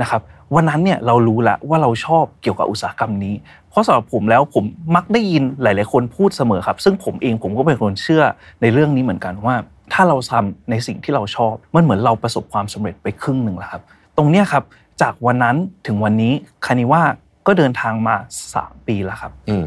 [0.00, 0.22] นะครับ
[0.54, 3.34] วันนั้นเนี่ยเรารู้แล้วว่าเราชอบเกี่ยวกับอุตสาหกรรมนี้
[3.70, 8.22] เพราะสำหรับผมแล้วผมมักได้ยินหลาย ๆ คนพูดเสมอครับ ซึ่งผมเองผมก็เป็นคนเชื่อ
[8.62, 9.54] ในเรื่องนี้เหมือนกันว่า
[9.92, 13.82] ถ้าเราทำในสิ่งที่เราชอบมันเหมือนเราประสบความสำเร็จไปครึ่งหนึ่งแล้วครับ
[14.16, 14.64] ตรงเนี้ยครับ
[15.02, 15.56] จากวันนั้น
[15.86, 16.32] ถึงวันนี้
[16.66, 17.02] คานิว่า
[17.46, 18.16] ก็เดินทางมา
[18.52, 19.66] 3 ปีแล้วครับ อืม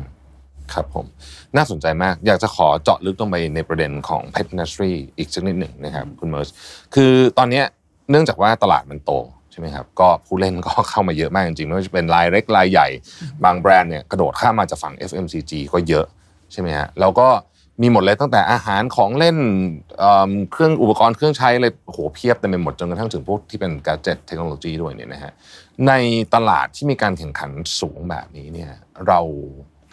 [0.73, 1.05] ครับผม
[1.55, 6.49] น่าสนใจมากอยากจะขอเจาะลึกลงไปในประเด็นของ pet industry อีกสักนิดหนึ่งนะครับคุณเมิร์ส
[6.95, 7.65] คือตอนเนี้ย
[8.09, 9.11] เนื่องจากว่าตลาดมันโต
[9.51, 12.87] ใช่ไหมครับก็ผู้เล่นก็เข้ามาเยอะมากจริงๆไม่ว่าจะเป็นรายเล็กรายใหญ่
[13.43, 16.05] บางแบรนด์เนี่ยกระโดดข้ามมาจากฝั่ง FMCG ก็เยอะ
[16.51, 17.27] ใช่ไหมฮะแล้วก็
[17.81, 19.38] มีหมดเลยตั้งแต่อาหารของเล่น
[20.00, 25.33] เอิ่มเครื่องอุปกรณ์เครื่องใช้เลยโอ้โหเพียบเต็มไปหมดจนกระทั่งถึงพวกที่เป็นการ e t เทคโนโลยีด้วยเนี่ยนะฮะ
[25.88, 25.93] ใน
[26.33, 28.71] ตลาดที่มีการแข่งขันสูงแบบนี้เนี่ย
[29.07, 29.19] เรา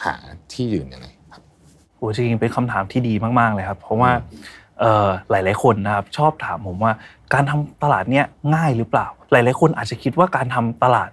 [0.04, 0.14] หา
[0.52, 1.42] ที่ยืนยังไงครับ
[1.96, 4.10] โอ้จริงๆเป็นคำถามที่ดีมาก ๆ เลยครับ เพราะว่า
[4.80, 6.92] เอ่อหลาย ๆ คนนะครับชอบถามผมว่า
[7.34, 8.24] การทำตลาดเนี้ย
[8.54, 11.10] ง่ายหรือเปล่า หลาย ๆ คนอาจจะคิดว่าการทำตลาด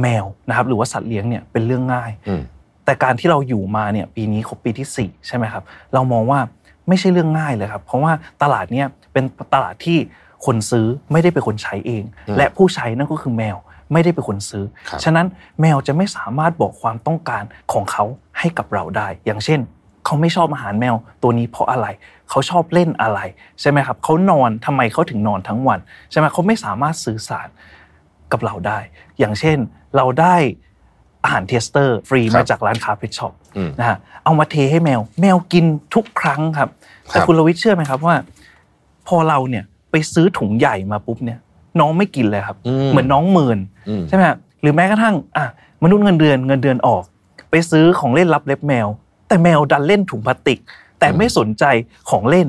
[0.00, 2.42] แมวนะครับหรือว่าสัตว์เลี้ยงเนี่ยเป็นเรื่องง่ายอืม
[2.84, 5.62] แต่การที่เราอยู่มาเนี่ยปีนี้ครบปีที่ 4 ใช่ไหมครับ
[5.94, 6.40] เรามองว่า
[6.88, 9.98] ไม่ใช่เรื่องง่ายเลยครับ เพราะว่าตลาดเนี่ยเป็นตลาดที่
[10.46, 13.56] คนซื้อไม่ได้เป็นคนใช้เองอืมและผู้ใช้นั่นก็คือแมว
[13.92, 15.26] ไม่ได้เป็นคนซื้อครับฉะนั้น
[15.60, 17.42] แมวจะไม่สามารถบอกความต้องการ
[17.72, 18.04] ของเขา
[18.38, 19.60] ให้กับเราได้ อย่างเช่น
[20.04, 21.86] เขาไม่ชอบอาหารแมวตัวนี้เพราะอะไร
[22.30, 23.20] เขาชอบเล่นอะไร
[23.60, 25.78] ใช่ไหมครับ เขานอนทำไมเขาถึงนอนทั้งวัน
[26.10, 27.48] ใช่ไหมเขาไม่สามารถสื่อสาร
[28.32, 28.78] กับเราได้
[29.18, 29.58] อย่างเช่น
[29.96, 30.36] เราได้
[31.24, 36.68] อาหาร tester ฟรีครับมาจากร้านค้า pet shop อืมนะฮะเอามาเทให้แมว แมวกินทุกครั้งครับ
[37.04, 38.16] แต่ครับคุณลวิทย์เชื่อไหมครับว่า
[39.08, 41.38] พอเราเนี่ยไปซื้อถุงใหญ่มาปุ๊บเนี่ย
[41.80, 42.56] น้องไม่กินเลยครับ
[42.90, 43.58] เหมือนน้องเมิน
[43.88, 45.46] อืมใช่ไหมฮะหรือแม้กระทั่งอะ
[45.82, 47.02] มนุษย์เงินเดือนเงินเดือนออก
[47.50, 48.86] ไปซื้อของเล่นรับเล็บแมว
[49.28, 50.58] แต่แมวดันเล่นถุงพลาสติก
[50.98, 51.64] แต่ไม่สนใจ
[52.10, 52.46] ของเล่น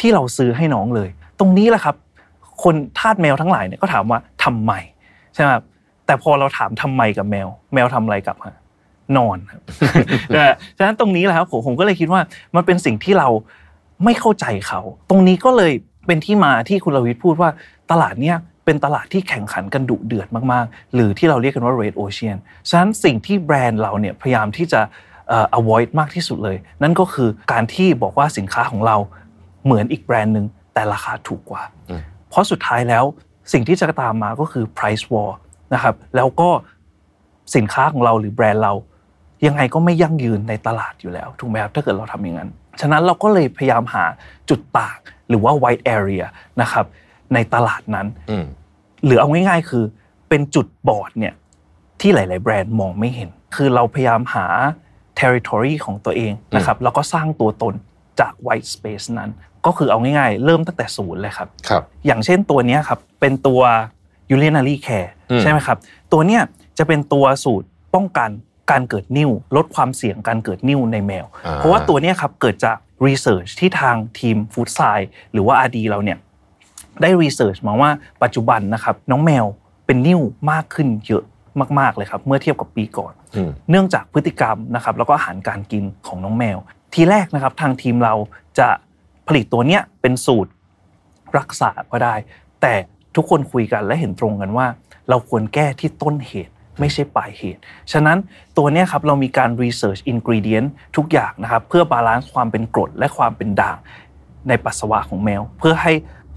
[0.00, 1.96] ที่เราซื้อให้น้องเลย ตรงนี้แหละครับ
[2.62, 4.72] คนทาสแมวทั้งหลายเนี่ยก็ถามว่าทำไม
[5.34, 5.64] ใช่ไหมครับ
[6.08, 8.56] แต่พอเราถามทำไมกับแมว แมวทำอะไรกลับฮะ
[9.16, 9.60] นอนครับ
[10.34, 12.20] นะฮะฉะนั้นตรงนี้แหละครับผมผมก็เลยคิดว่า
[12.56, 13.28] มันเป็นสิ่งที่เรา
[14.04, 15.72] ไม่เข้าใจเขา ตรงนี้ก็เลย
[16.06, 17.50] เป็นที่มาที่คุณลวิทย์พูดว่า
[17.90, 22.36] ตลาดเนี้ยเป็นตลาดที่แข่งขันกันดุเดือดมากๆ หรือที่เราเรียกกันว่า red ocean
[22.68, 24.80] ฉะนั้นสิ่งที่แบรนด์เราเนี่ยพยายามที่จะ
[25.28, 28.96] เอ่อ avoid มากที่สุดเลย นั่นก็คือการที่บอกว่าสินค้าของเรา
[29.64, 33.04] เหมือนอีกแบรนด์หนึ่งแต่ราคาถูกกว่าอืมเพราะสุดท้ายแล้ว
[33.52, 35.30] สิ่งที่จะตามมาก็คือ price war
[35.74, 36.48] นะครับ แล้วก็
[37.56, 38.72] สินค้าของเราหรือแบรนด์เรา
[39.46, 42.50] ยังไงก็ไม่ยั่งยืนในตลาดอยู่แล้วถูกไหมครับถ้าเกิดเราทำอย่างนั้น
[42.80, 44.04] ฉะนั้นเราก็เลยพยายามหา
[44.50, 44.96] จุดต่าง
[45.28, 46.24] หรือว่า white area
[46.60, 46.84] นะครับ
[47.34, 48.46] ในตลาดนั้นอืม
[49.04, 49.84] หรือเอาง่ายๆ คือ
[50.28, 51.34] เป็นจุดบอดเนี่ย
[52.00, 54.46] ที่หลาย ๆ แบรนด์มองไม่เห็น คือเราพยายามหา
[55.20, 57.74] territory ของตัวเองนะครับแล้วก็สร้างตัวตน
[58.20, 59.30] จาก white space นั้น
[59.66, 63.60] ก็คือเอาง่ายๆ เริ่มตั้งแต่ศูนย์เลยครับครับ อย่าง chen ตัวเนี้ยครับเป็นตัว
[64.34, 65.78] urinary care อืมใช่ไหมครับ
[66.12, 66.42] ตัวเนี้ย
[66.78, 68.30] จะเป็นตัวสูตรป้องกัน
[68.70, 74.98] การเกิดนิ่ว ลดความเสี่ยงการเกิดนิ่วในแมวอ่าเพราะว่าตัวเนี้ยครับเกิดจาก research ที่ทางทีม Food s c i
[75.32, 76.18] หรือว่า RD เราเนี่ย
[77.02, 77.90] ได้ research มาว่า
[78.22, 79.44] ปัจจุบันนะครับน้องแมว
[79.86, 81.24] เป็นนิ่วมากขึ้นเยอะ
[81.80, 86.56] มากๆเลยครับ เมื่อเทียบกับปีก่อนอืมเนื่องจากพฤติกรรมนะครับแล้วก็อาหารการกินของน้องแมว
[86.94, 88.14] ทีแรกนะครับทางทีมเรา
[88.58, 88.68] จะ
[89.28, 90.50] ผลิตตัวเนี้ยเป็นสูตร
[91.38, 92.14] รักษาก็ได้
[92.60, 92.74] แต่
[93.18, 94.66] ทุกคนคุยกันและเห็นตรงกันว่า
[95.08, 97.60] เราควรแก้ที่ต้นเหตุไม่ใช่ปลายเหตุ
[97.92, 98.18] ฉะนั้น
[98.56, 103.76] ตัวนี้ครับเรามีการ research ingredient ทุกอย่างนะครับเพื่อ balance ความเป็นกรดและความเป็นด่าง
[104.48, 105.92] ในปัสสาวะของแมว เพื่อให้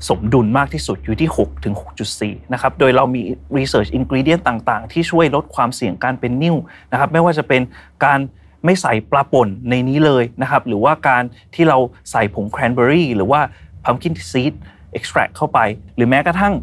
[0.10, 1.76] สมดุลมากที่สุดอยู่ที่ 6 ถึง
[2.14, 3.22] 6.4 นะครับ โดยเรามี
[3.58, 6.56] research ingredient ต่างๆ ที่ช่วยลดความเสี่ยงการเป็นนิ่ว
[6.92, 7.62] นะครับไม่ว่าจะเป็น
[8.06, 8.20] การ
[8.66, 11.24] ไม่ใส่ปลาป่นในนี้เลยนะครับหรือว่าการ
[11.56, 11.78] ที่เรา
[12.12, 13.42] ใส่ผง cranberry หรือว่า
[13.84, 14.54] pumpkin seed
[14.98, 15.60] extract เข้าไป
[15.96, 16.54] หรือแม้กระทั่ง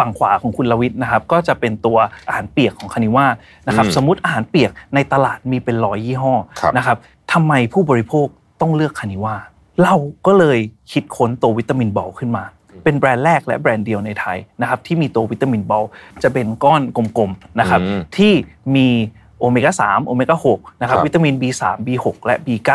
[0.00, 3.26] ฝั่งขวาของคุณลวิทย์นะครับก็จะเป็นตัวอาหารเปียกของคานิว่า
[3.66, 6.96] นะครับอืมสมมุติอาหารเปียกในตลาดมีเป็นร้อยยี่ห้อครับนะครับ
[7.32, 8.26] ทำไมผู้บริโภค
[8.60, 9.36] ต้องเลือกคานิว่า
[9.82, 9.94] เรา
[10.26, 10.58] ก็เลย
[10.92, 12.44] คิดค้นตัววิตามินบอลขึ้นมา
[12.84, 15.84] เป็นแบรนด์แรกและแบรนด์เดียวในไทยนะครับที่มีตัววิตามินบอล
[16.22, 18.32] จะเป็นก้อนกลมๆนะครับอืมที่
[18.76, 18.88] มี
[19.40, 22.70] โอเมก้า3โอเมก้า6นะครับครับวิตามิน B3 B6 และ B9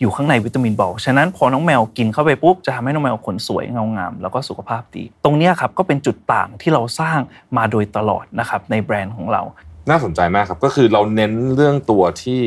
[0.00, 7.18] อยู่ข้างในวิตามินบอลฉะนั้นพอน้องแมวกินเข้าไปปุ๊บจะทำให้น้องแมวขนสวยเงางามแล้วก็สุขภาพดี ตรงเนี้ยครับก็เป็นจุดต่างที่เราสร้าง
[7.56, 9.42] มาโดยตลอดนะครับในแบรนด์ของเรา
[9.90, 12.40] น่าสนใจมากครับก็คือเราเน้นเรื่องตัวที่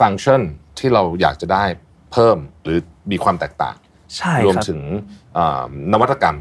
[0.00, 0.40] ฟังก์ชัน
[0.78, 1.64] ที่เราอยากจะได้
[2.12, 2.78] เพิ่มหรือ
[3.10, 3.74] มีความแตกต่าง
[4.16, 4.80] ใช่รวมครับถึง
[5.38, 6.36] อ่านวัตกรรม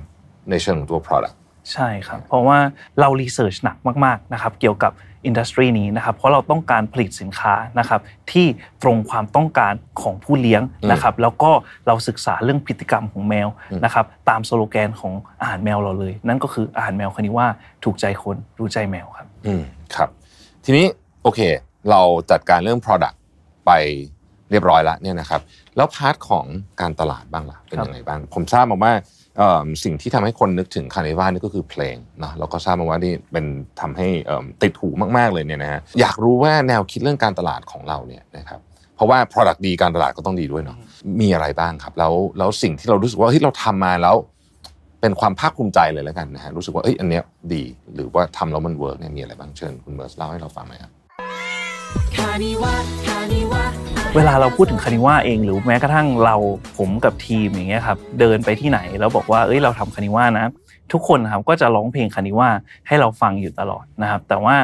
[0.50, 1.36] ในเชิงของตัว product
[1.74, 2.60] ใช่ครับ เพราะว่า
[3.00, 4.92] เรารีเสิร์ชหนักมากๆนะครับเกี่ยวกับ
[5.28, 8.46] อินดัสทรีนี้นะครับเพราะเราต้องการผลิตสินค้านะครับที่
[8.84, 10.62] ตรงความต้องการของผู้เลี้ยง
[10.92, 11.52] นะครับแล้วก็
[11.88, 13.48] เราศึกษาเรื่องพฤติกรรมของแมว
[13.86, 17.48] นะครับตามสโลแกนของอาหารแมวเราเลย นั่นก็คืออาหารแมวคานิว่า
[17.84, 19.62] ถูกใจคนรู้ใจแมวครับอืม
[19.96, 20.10] ครับ
[20.66, 20.86] ทีนี้
[21.24, 21.40] โอเค
[21.90, 23.16] เราจัดการเรื่อง product
[23.66, 23.72] ไป
[24.52, 25.42] เรียบร้อยแล้วเนี่ยนะครับ
[25.76, 26.46] แล้ว part ของ
[26.82, 28.94] การตลาดบ้างล่ะเป็นครับยังไงบ้างผมทราบมาว่า
[29.27, 29.27] เอิ่ม
[29.84, 33.46] สิ่งที่ทำให้คนนึกถึงคานิว่านี่ก็คือเพลงเนาะแล้วก็ทราบมาว่านี่เป็น
[33.82, 38.60] ทำให้เอิ่มติดหูมากๆเลยเนี่ยนะฮะอยากรู้ว่าแนวคิดเรื่องการตลาดของเราเนี่ยนะครับ
[38.96, 40.78] เพราะว่า product ดีการตลาดก็ต้องดีด้วยเนาะ
[41.22, 44.16] มีอะไรบ้างครับ แล้วแล้วสิ่งที่เรารู้สึกว่าเฮ้ยเราทำมาแล้ว
[45.02, 47.24] เป็นความภาคภูมิใจเลยแล้วกันนะฮะรู้สึกว่าเอ้ยอันเนี้ย
[47.54, 47.64] ดี
[47.96, 50.92] หรือว่าทำแล้วมัน work เนี่ยมีอะไรบ้างเชิญคุณเมิร์สเล่าให้เราฟังหน่อยครับ
[54.20, 56.36] เวลาเราพูดถึงคานิว่าเองหรือแม้กระทั่งเรา
[56.78, 60.46] ผมกับทีมอย่างเงี้ยครับเดินไปที่ไหนแล้วบอกว่าเอ้ยเราทำคานิว่านะ
[60.92, 62.50] ทุกคนครับก็จะร้องเพลงคานิว่า
[62.88, 64.56] ให้เราฟังอยู่ตลอดนะครับ แต่ว่า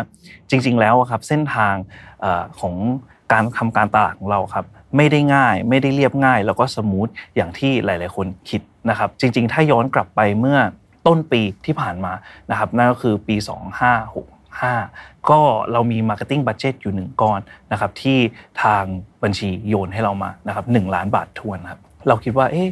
[0.50, 1.74] จริง ๆ แล้วครับเส้นทาง
[2.60, 2.76] ของ
[3.32, 4.66] การทำการตลาดของเราครับ
[4.98, 10.58] ไม่ได้ง่ายไม่ได้เรียบง่าย แล้วก็สมูทอย่างที่หลาย ๆ คนคิดนะครับ จริง ๆ ถ้าย้อนกลับไปเมื่อ
[11.08, 12.14] ต้นปีที่ผ่านมา
[12.52, 13.36] นะครับนั่นก็คือปี
[14.10, 15.40] 2565 ก็
[15.72, 17.40] เรามี Marketing Budget อยู่หนึ่งก้อน
[17.72, 18.18] นะครับที่
[18.64, 18.84] ทาง
[19.24, 22.68] บัญชีโยนให้เรามานะครับหนึ่งล้านบาททวนครับเราคิดว่าเอ๊ะ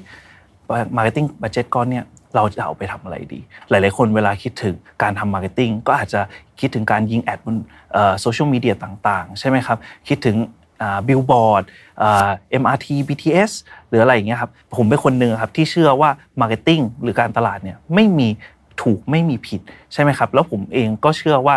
[0.97, 6.21] Marketing Budget ก้อนเนี่ยเราจะเอาไปทำอะไรดี หลาย ๆ คนเวลาคิดถึงการทำ Marketing ก็อาจจะ
[6.59, 7.57] คิดถึงการยิง ad บน
[8.21, 10.37] โซเชียลมีเดียต่าง ๆ ใช่ไหมครับ คิดถึง
[11.07, 11.63] billboard
[12.61, 13.51] MRT BTS
[13.87, 16.09] หรืออะไรอย่างเงี้ยครับ ผมเป็นคนหนึ่งครับที่เชื่อว่า
[16.41, 18.27] Marketing หรือการตลาดเนี่ยไม่มี
[18.81, 19.61] ถูกไม่มีผิด
[19.93, 21.55] ใช่ไหมครับ แล้วผมเองก็เชื่อว่า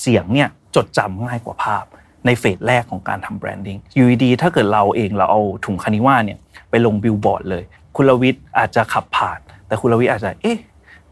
[0.00, 1.84] เสียงเนี่ยจดจำง่ายกว่าภาพ
[2.26, 6.38] ใน phase แรกของการทำ branding อยู่ดีถ้าเกิดเราเองเราเอาถุงคานิว่าเนี่ย
[6.70, 7.64] ไปลงบิลบอร์ดเลย
[7.96, 10.58] คุณลวิทย์อาจจะขับผ่าน แต่คุณลวิทย์อาจจะเอ๊ะ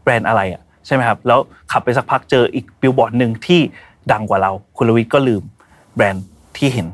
[0.03, 1.39] แบรนด์อะไรอะใช่ไหมครับแล้ว
[1.71, 3.61] ขับไปสักพักเจออีกบิลบอร์ดหนึ่งที่
[4.11, 5.43] ดังกว่าเรา คุณลวิทย์ก็ลืม
[5.95, 6.25] แบรนด์
[6.57, 6.87] ที่เห็น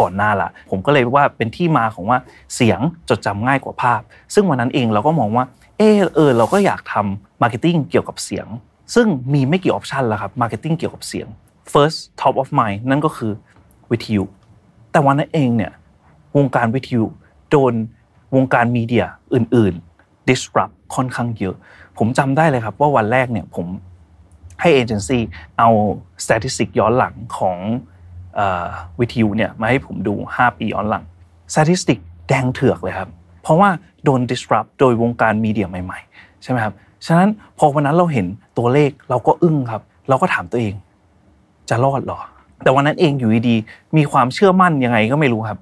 [0.00, 2.18] ก่อนหน้าละผมก็เลยว่าเป็นที่มาของว่า
[2.54, 4.00] เสียงจดจำง่ายกว่าภาพ
[4.34, 5.44] ซึ่งวันนั้นเองเราก็มองว่า
[5.78, 8.46] เออเออเราก็อยากทำ marketing เกี่ยวกับเสียง
[8.94, 11.28] ซึ่งมีไม่กี่ option แล้วครับ marketing เกี่ยวกับเสียง
[11.72, 13.32] first top of mind นั่นก็คือ
[13.90, 14.24] วิทยุ
[14.92, 15.72] แต่วันนั้นเองเนี่ย
[16.36, 17.04] วงการวิทยุ
[17.50, 17.74] โดน
[18.34, 21.54] วงการ media อื่น ๆ disrupt ค่อนข้างเยอะ
[21.98, 23.66] ผมจำได้เลยครับว่าวันแรกเนี่ยผม
[24.60, 25.22] ให้เอเจนซี่
[25.58, 25.68] เอา
[26.24, 27.58] statistic ย้อนหลังของ
[29.00, 31.04] วิทยุเนี่ยมาให้ผมดู 5 ปีย้อนหลัง
[31.54, 33.08] statistic แดงเถือกเลยครับ
[33.42, 33.70] เพราะว่า
[34.04, 36.74] โดน disrupt โดยวงการมีเดียใหม่ ๆ ใช่ไหมครับ
[37.06, 38.26] ฉะนั้นพอวันนั้นเราเห็น
[38.58, 40.74] ตัวเลขเราก็อึ้งครับ เราก็ถามตัวเอง
[41.70, 42.18] จะรอดหรอ
[42.62, 45.58] แต่วันนั้นเองอยู่ดีๆมีความเชื่อมั่นยังไงก็ไม่รู้ครับ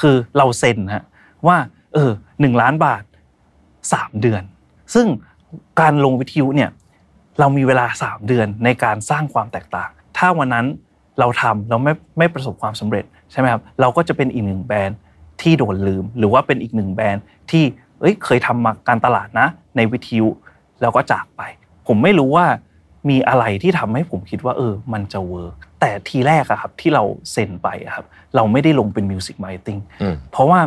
[0.00, 1.04] คือเราเซ็นฮะ
[1.46, 1.56] ว่า
[1.94, 3.02] เออหนึ่งล้านบาท
[3.62, 4.42] 3เดือน
[4.94, 5.06] ซึ่ง
[5.80, 6.70] การลงวิทยุเนี่ย
[7.40, 10.66] เรามีเวลา3เดือนในการสร้างความแตกต่าง ถ้าวันนั้น
[11.20, 14.98] เราทำเราไม่ไม่ประสบความสำเร็จใช่ไหมครับเราก็จะเป็นอีกหนึ่งแบรนด์
[15.42, 17.64] ที่โดนลืม หรือว่าเป็นอีกหนึ่งแบรนด์ที่
[18.00, 20.28] เอ้ยเคยทำมาการตลาดนะในวิทยุ
[20.80, 21.42] แล้วก็จากไป
[21.86, 22.46] ผมไม่รู้ว่า
[23.10, 30.60] มีอะไรที่ทำให้ผมคิดว่า เออ มันจะ work แต่ทีแรกอะครับที่เราเซ็นไปอะครับ เราไม่ได้ลงเป็น music marketing อืมเพราะว่า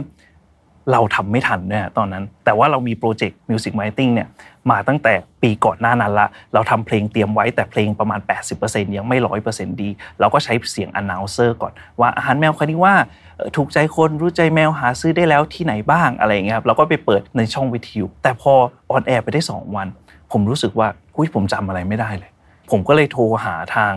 [0.92, 4.28] เราทำไม่ทันเนี่ยตอนนั้น แต่ว่าเรามีโปรเจกต์ music marketing เนี่ย
[4.72, 8.20] มาตั้งแต่ปีก่อนหน้านั้นละ เราทำเพลงเตรียมไว้แต่เพลงประมาณ
[8.58, 12.96] 80%ยังไม่ร้อยเปอร์เซ็นต์ดี เราก็ใช้เสียง announcer ก่อน ว่าอาหารแมวคันนี้ว่า
[13.38, 18.54] เอ่อถูกใจคนรู้ใจแมวหาซื้อได้แล้วที่ไหนบ้างอะไรอย่างเงี้ยครับเราก็ไปเปิดในช่องวิทยุแต่พอ
[18.92, 19.88] on air ไปได้ 2 วัน
[20.34, 22.32] ผมรู้สึกว่าอุ้ยผมจำอะไรไม่ได้เลย
[22.72, 23.94] ผมก็เลยโทรหาทาง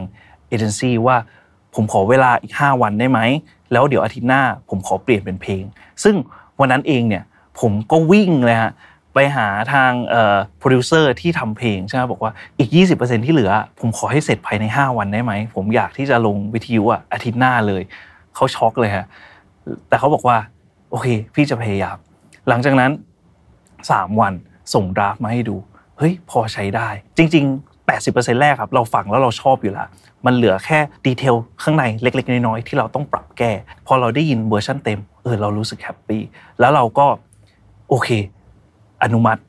[0.49, 1.17] เอเจนซี่ว่า
[1.75, 3.21] ผมขอเวลาอีก 5 วันได้ไหม
[3.73, 5.63] แล้วเดี๋ยวอาทิตย์หน้าผมขอเปลี่ยนเป็นเพลง
[6.05, 6.15] ซึ่ง
[6.61, 7.25] วันนั้นเองเนี่ย
[7.61, 8.73] ผมก็วิ่งเลยฮะ
[9.15, 9.93] ไปหาทาง
[10.59, 17.83] โปรดิวเซอร์ที่ทำเพลงใช่ไหมบอกว่าอีก 20%ที่เหลือ ผมขอให้เสร็จภายใน 5 วันได้ไหม ผมอยากที่จะลงวิทยุอะอาทิตย์หน้าเลย
[18.35, 19.07] เขาช็อกเลยฮะ
[19.89, 20.37] แต่เขาบอกว่า
[20.91, 21.97] โอเค พี่จะพยายาม
[22.49, 22.91] หลังจากนั้น
[23.57, 24.33] 3 วัน
[24.75, 25.57] ส่ง draft มาให้ดู
[25.99, 29.89] เฮ้ยพอใช้ได้ จริง ๆ 80%แรกครับเราฟังแล้วเราชอบอยู่แล้ว
[30.27, 33.53] มันเหลือแค่ detail ข้างในเล็ก ๆ น้อยๆที่เราต้องปรับแก้
[33.87, 36.23] พอเราได้ยินเวอร์ชันเต็มเออเรารู้สึก happy
[36.61, 37.07] แล้วเราก็
[37.89, 38.09] โอเค
[39.03, 39.41] อนุมัติ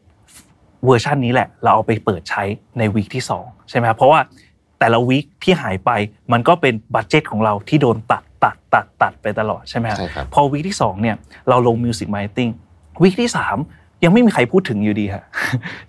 [0.86, 2.44] เวอร์ชันนี้แหละ เราเอาไปเปิดใช้
[2.78, 4.20] ใน week ที่2ใช่ไหมครับเพราะว่า
[4.80, 5.92] แต่ละ week ที่หายไป
[6.32, 11.16] มันก็เป็น budget ของเราที่โดนตัดตัดตัดตัดไปตลอดใช่ไหมครับใช่ครับพอ week ที่2เนี่ย
[11.50, 12.50] เราลง music marketing
[13.02, 13.32] week ที่
[13.68, 15.24] 3 ยังไม่มีใครพูดถึงอยู่ดีฮะ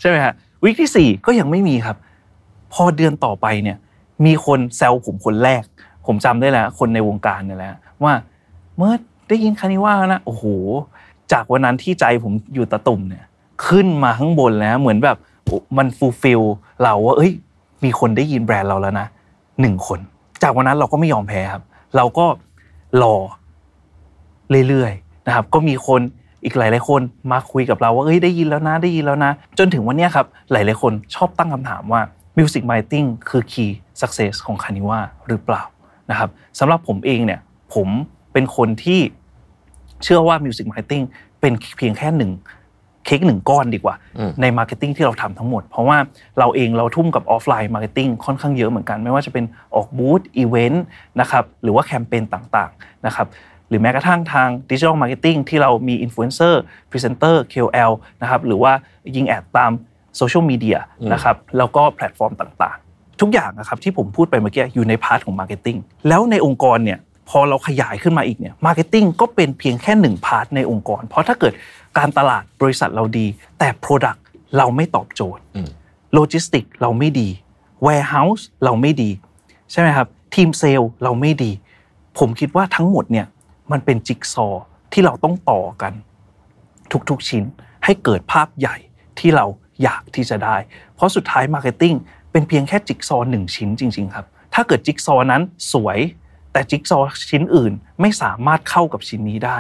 [0.01, 1.97] ใช่ไหมฮะ week ที่ 4 ก็ยังไม่มีครับ
[2.73, 3.77] พอเดือนต่อไปเนี่ย
[4.25, 5.63] มีคนแซวผมคนแรก
[6.07, 7.71] ผมจำได้แล้ว คนในวงการเนี่ยแหละ
[8.05, 8.13] ว่า
[8.77, 8.93] เมื่อ
[9.29, 10.45] ได้ยินคานิว่านะโอ้โห
[11.33, 13.25] จากวันนั้นที่ใจผมอยู่ตาตุ่มเนี่ย
[13.67, 15.17] ขึ้นมาข้างบนแล้วเหมือนแบบ
[15.79, 16.43] มัน fulfill
[16.83, 17.33] เราว่าเอ้ย
[17.85, 19.07] มีคนได้ยินแบรนด์เราแล้วนะ
[19.61, 20.01] หนึ่งคน
[20.43, 21.63] จากวันนั้นเราก็ไม่ยอมแพ้ครับ
[21.97, 22.27] เราก็
[23.03, 23.15] รอ
[24.69, 26.01] เรื่อยๆนะครับ ก็มีคน
[26.45, 27.01] อีกหลายๆคน
[27.33, 32.01] มาคุยกับเราว่าเอ้ยได้ยินแล้วนะได้ยินแล้วนะ จนถึงวันเนี้ยครับหลายๆคนชอบตั้งคำถามว่า
[32.39, 33.71] Music Marketing คือ Key
[34.01, 35.63] Success ของคานิว่าหรือเปล่า
[36.11, 37.41] นะครับสำหรับผมเองเนี่ย
[37.75, 37.89] ผม
[38.33, 39.01] เป็นคนที่
[40.03, 41.05] เชื่อว่า Music Marketing
[41.41, 42.33] เป็นเพียงแค่หนึ่ง
[43.07, 45.99] เค้กหนึ่งก้อนดีกว่าอืมใน marketing ที่เราทำทั้งหมด เพราะว่า
[46.39, 50.85] เราเองเราทุ่มกับ offline marketing ค่อนข้างเยอะเหมือนกัน ไม่ว่าจะเป็นออกบูธอีเวนต์
[51.21, 53.27] นะครับหรือว่าแคมเปญต่างๆนะครับ
[53.69, 58.73] หรือแม้กระทั่งทาง digital marketing ที่เรามีอินฟลูเอนเซอร์พรีเซนเตอร์ KOL นะครับหรือว่า
[59.17, 59.73] ยิง ad ตาม
[60.17, 60.79] โซเชียลมีเดีย
[61.13, 65.77] นะครับแล้วก็แพลตฟอร์มต่างๆ ทุกอย่างนะครับที่ผมพูดไปเมื่อกี้อยู่ใน part ของ marketing
[66.09, 71.53] แล้วในองค์กรเนี่ยพอเราขยายขึ้นมาอีกเนี่ย marketing ก็เป็นเพียงแค่หนึ่ง part ในองค์กร เพราะถ้าเกิด
[71.99, 73.27] การตลาดบริษัทเราดี
[73.59, 74.21] แต่ Product
[74.59, 75.69] เราไม่ตอบโจทย์อืม
[76.15, 77.29] โลจิสติกเราไม่ดี
[77.87, 79.11] Warehouse เราไม่ดี
[79.73, 81.51] ใช่ไหมครับทีมเซลล์เราไม่ดี
[82.19, 83.27] ผมคิดว่าทั้งหมดเนี่ย
[83.73, 85.93] มันเป็นจิ๊กซอว์ที่เราต้องต่อกัน
[87.11, 87.45] ทุกๆชิ้น
[87.85, 88.77] ให้เกิดภาพใหญ่
[89.19, 89.47] ที่เรา
[89.83, 90.57] อยากที่จะได้
[90.95, 91.95] เพราะสุดท้าย marketing
[92.33, 95.99] เป็นเพียงแค่จิ๊กซอว์หนึ่งชิ้นจริง ๆ ครับ ถ้าเกิดจิ๊กซอว์นั้นสวย
[96.53, 99.59] แต่จิ๊กซอว์ชิ้นอื่นไม่สามารถเข้ากับชิ้นนี้ได้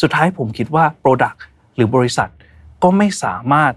[0.00, 1.38] สุดท้ายผมคิดว่า Product
[1.76, 2.30] หรือบริษัท
[2.82, 3.72] ก็ไม่สามารถ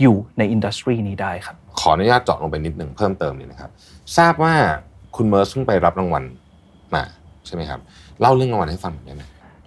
[0.00, 3.70] อยู่ใน industry นี้ได้ครับ ขออนุญาตเจาะลงไปนิดหนึ่งเพิ่มเติมนิดนะครับ
[4.16, 4.54] ทราบว่า
[5.16, 6.24] คุณเมิร์สเพิ่งไปรับรางวัล
[6.94, 7.04] มา
[7.46, 7.80] ใช่ไหมครับ
[8.20, 9.22] เล่าเรื่องรางวัลให้ฟังหน่อยได้ไหม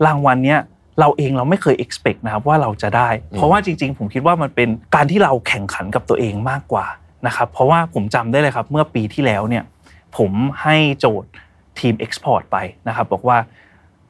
[0.06, 0.60] รางวัลเนี้ย
[1.00, 6.86] เราเองเราไม่เคย expect นะครับว่าเราจะได้ เพราะว่าจริง ๆ ผมคิดว่ามันเป็นการที่เราแข่งขันกับตัวเองมากกว่า
[7.28, 9.64] นะครับเพราะว่าผมจำได้เลยครับเมื่อปีที่แล้วเนี่ย
[10.18, 10.32] ผม
[10.62, 11.30] ให้โจทย์
[11.80, 12.58] ทีม Export ไป
[12.88, 13.38] นะครับบอกว่า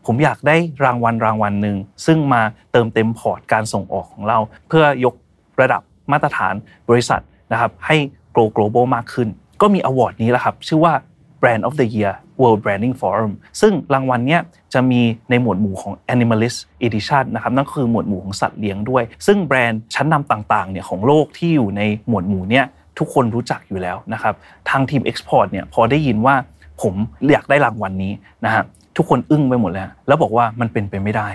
[0.06, 5.15] ผมอยากได้รางวัลรางวัลหนึ่งซึ่งมาเติมเต็มพอร์ตการส่งออกของเรา เพื่อยก
[5.62, 6.54] ระดับมาตรฐาน
[6.89, 7.21] บริษัท
[7.52, 7.97] นะครับให้
[8.36, 9.28] grow global มากขึ้น
[9.62, 10.93] ก็มีอวอร์ดนี้แหละครับชื่อว่า
[11.41, 14.41] Brand of the Year World Branding Forum ซึ่งรางวัลเนี้ย
[14.73, 22.65] จะมีในหมวดหมู่ของ Animalist Edition นะครับนั่นก็คือหมวดหมู่ของสัตว์เลี้ยงด้วย ซึ่งแบรนด์ชั้นนำต่างๆเนี่ยของโลกที่อยู่ในหมวดหมู่เนี้ย
[23.00, 24.34] ทุกคนรู้จักอยู่แล้วนะครับ
[24.69, 26.36] ทางทีม Export เนี่ยพอได้ยินว่า
[26.82, 26.93] ผม
[27.32, 28.13] อยากได้รางวัลนี้
[28.45, 28.63] นะฮะ
[28.97, 31.30] ทุกคนอึ้งไปหมดเลยแล้วบอกว่ามันเป็นไปไม่ได้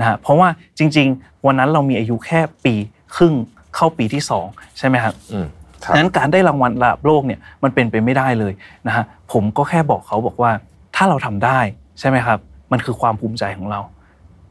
[0.00, 2.74] นะฮะเพราะว่าจริง ๆ วันนั้นเรามีอายุแค่ปี
[3.16, 3.34] ครึ่ง
[3.74, 4.46] เข้าปีที่สอง
[4.78, 8.52] ใช่ไหมครับอืมครับ ดังนั้นการได้รางวัลระดับโลกเนี่ยมันเป็นไปไม่ได้เลย
[8.86, 10.50] นะฮะผมก็แค่บอกเขาบอกว่า
[10.96, 11.58] ถ้าเราทำได้
[11.98, 12.38] ใช่ไหมครับ
[12.72, 13.80] มันคือความภูมิใจของเรา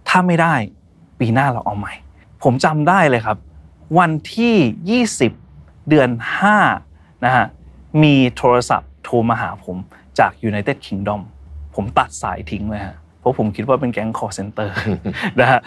[0.10, 0.56] ถ้าไม่ได้
[1.20, 1.94] ปีหน้าเราเอาใหม่
[2.44, 3.38] ผมจำได้เลยครับ
[4.00, 4.56] วันที่
[5.40, 6.10] 20 เดือน
[6.68, 7.46] 5นะฮะ
[8.04, 9.78] มีโทรศัพท์โทรมาหาผม
[10.20, 11.22] จาก United Kingdom
[11.76, 14.70] ผมตัดสายทิ้งเลยฮะ เพราะผมคิดว่าเป็นแก๊ง call center
[15.40, 15.62] นะฮะ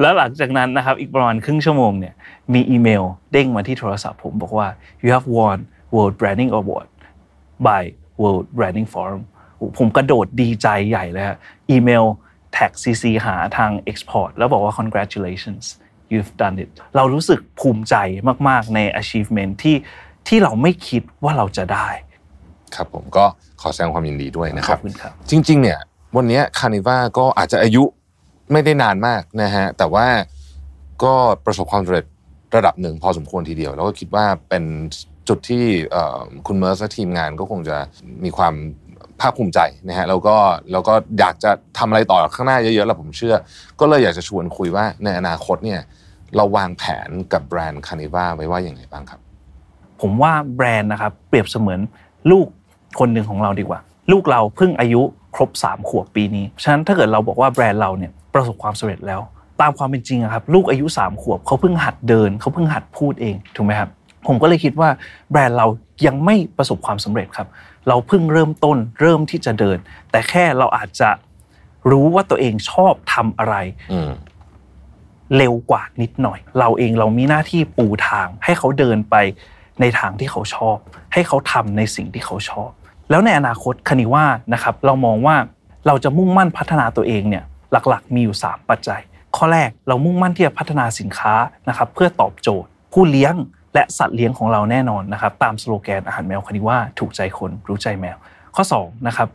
[0.00, 2.14] แล้วหลังจากนั้นนะครับอีกประมาณครึ่งชั่วโมงเนี่ย
[2.54, 4.68] มีอีเมลเด้งมาที่โทรศัพท์ผมบอกว่า
[5.02, 5.58] you have won
[5.94, 6.88] World Branding Award
[7.66, 7.82] by
[8.20, 9.22] World Branding Forum
[9.56, 11.38] โอ้ผมกระโดดดีใจใหญ่เลยฮะ
[11.70, 12.04] อีเมล
[12.52, 15.64] แท็ก CC หาทาง Export แล้วบอกว่า congratulations
[16.12, 17.94] you've done it เรารู้สึกภูมิใจ
[18.48, 19.76] มาก ๆ ใน achievement ที่
[20.28, 21.88] ที่เราไม่คิดว่าเราจะได้
[22.74, 23.24] ครับผมก็
[23.60, 25.78] ขอแสดงความยินดีด้วยนะคขรัอบบคุณครับ จริง ๆ เนี่ย
[26.16, 27.84] วันนี้คานิว่าก็อาจจะอายุ
[28.52, 30.06] ไม่ได้นานมากนะฮะแต่ว่า
[31.04, 31.14] ก็
[31.46, 32.06] ประสบความสำเร็จ
[32.56, 34.64] ระดับหนึ่งพอสมควรทีเดียว แล้วก็คิดว่าเป็น
[35.28, 35.64] จุดที่
[36.46, 37.76] คุณเมิร์สและทีมงานก็คงจะ
[38.24, 38.54] มีความ
[39.20, 40.36] ภาคภูมิใจนะฮะแล้วก็
[40.72, 43.36] แล้วก็อยากจะทำอะไรต่อข้างหน้าเยอะๆแล้วผมเชื่อ
[43.80, 45.80] ก็เลยอยากจะชวนคุยว่าในอนาคตเนี่ย
[46.36, 49.20] เราวางแผนกับแบรนด์คานิว่าไว้ว่าอย่างไรบ้างครับ
[50.00, 51.80] ผมว่าแบรนด์นะครับเปรียบเสมือน
[52.30, 52.46] ลูก
[52.98, 53.80] คนหนึ่งของเราดีกว่า
[54.12, 55.02] ลูกเราเพิ่งอายุ
[55.36, 59.20] ครบ 3 ขวบปีนี้ ฉะนั้นถ้าเกิดเราบอกว่าแบรนด์เราเนี่ยประสบความสำเร็จแล้ว
[59.60, 63.90] ตามความเป็นจริงอะครับลูกอายุ 3 ขวบเขาเพิ่งหัดเดินเขาเพิ่งหัดพูดเองถูกไหมครับ
[64.26, 64.88] ผมก็เลยคิดว่า
[65.30, 65.66] แบรนด์เรา
[66.06, 67.48] ยังไม่ประสบความสำเร็จครับ
[67.88, 69.78] เราเพิ่งเริ่มต้นเริ่มที่จะเดิน
[70.10, 71.10] แต่แค่เราอาจจะ
[71.90, 73.54] รู้ว่าตัวเองชอบทำอะไร
[73.92, 74.10] อืม
[75.36, 79.14] เร็วกว่านิดหน่อย เราเองเรามีหน้าที่ปูทาง ให้เขาเดินไป
[79.80, 80.76] ในทางที่เขาชอบ
[81.12, 82.70] ให้เขาทำในสิ่งที่เขาชอบ
[83.10, 85.36] แล้วในอนาคตคณิว่านะครับเรามองว่า
[85.86, 89.00] เราจะมุ่งมั่นพัฒนาตัวเองเนี่ยหลักๆ มีอยู่ 3 ปัจจัย
[89.36, 91.34] ข้อแรกเรามุ่งมั่นที่จะพัฒนาสินค้า
[91.68, 93.34] นะครับเพื่อตอบโจทย์ ผู้เลี้ยง
[93.74, 98.16] และสัตว์เลี้ยงของเราแน่นอนนะครับตามสโลแกนอาหารแมวคณิว่าถูกใจคนรู้ใจแมว
[98.56, 99.28] ข้อ2นะครับ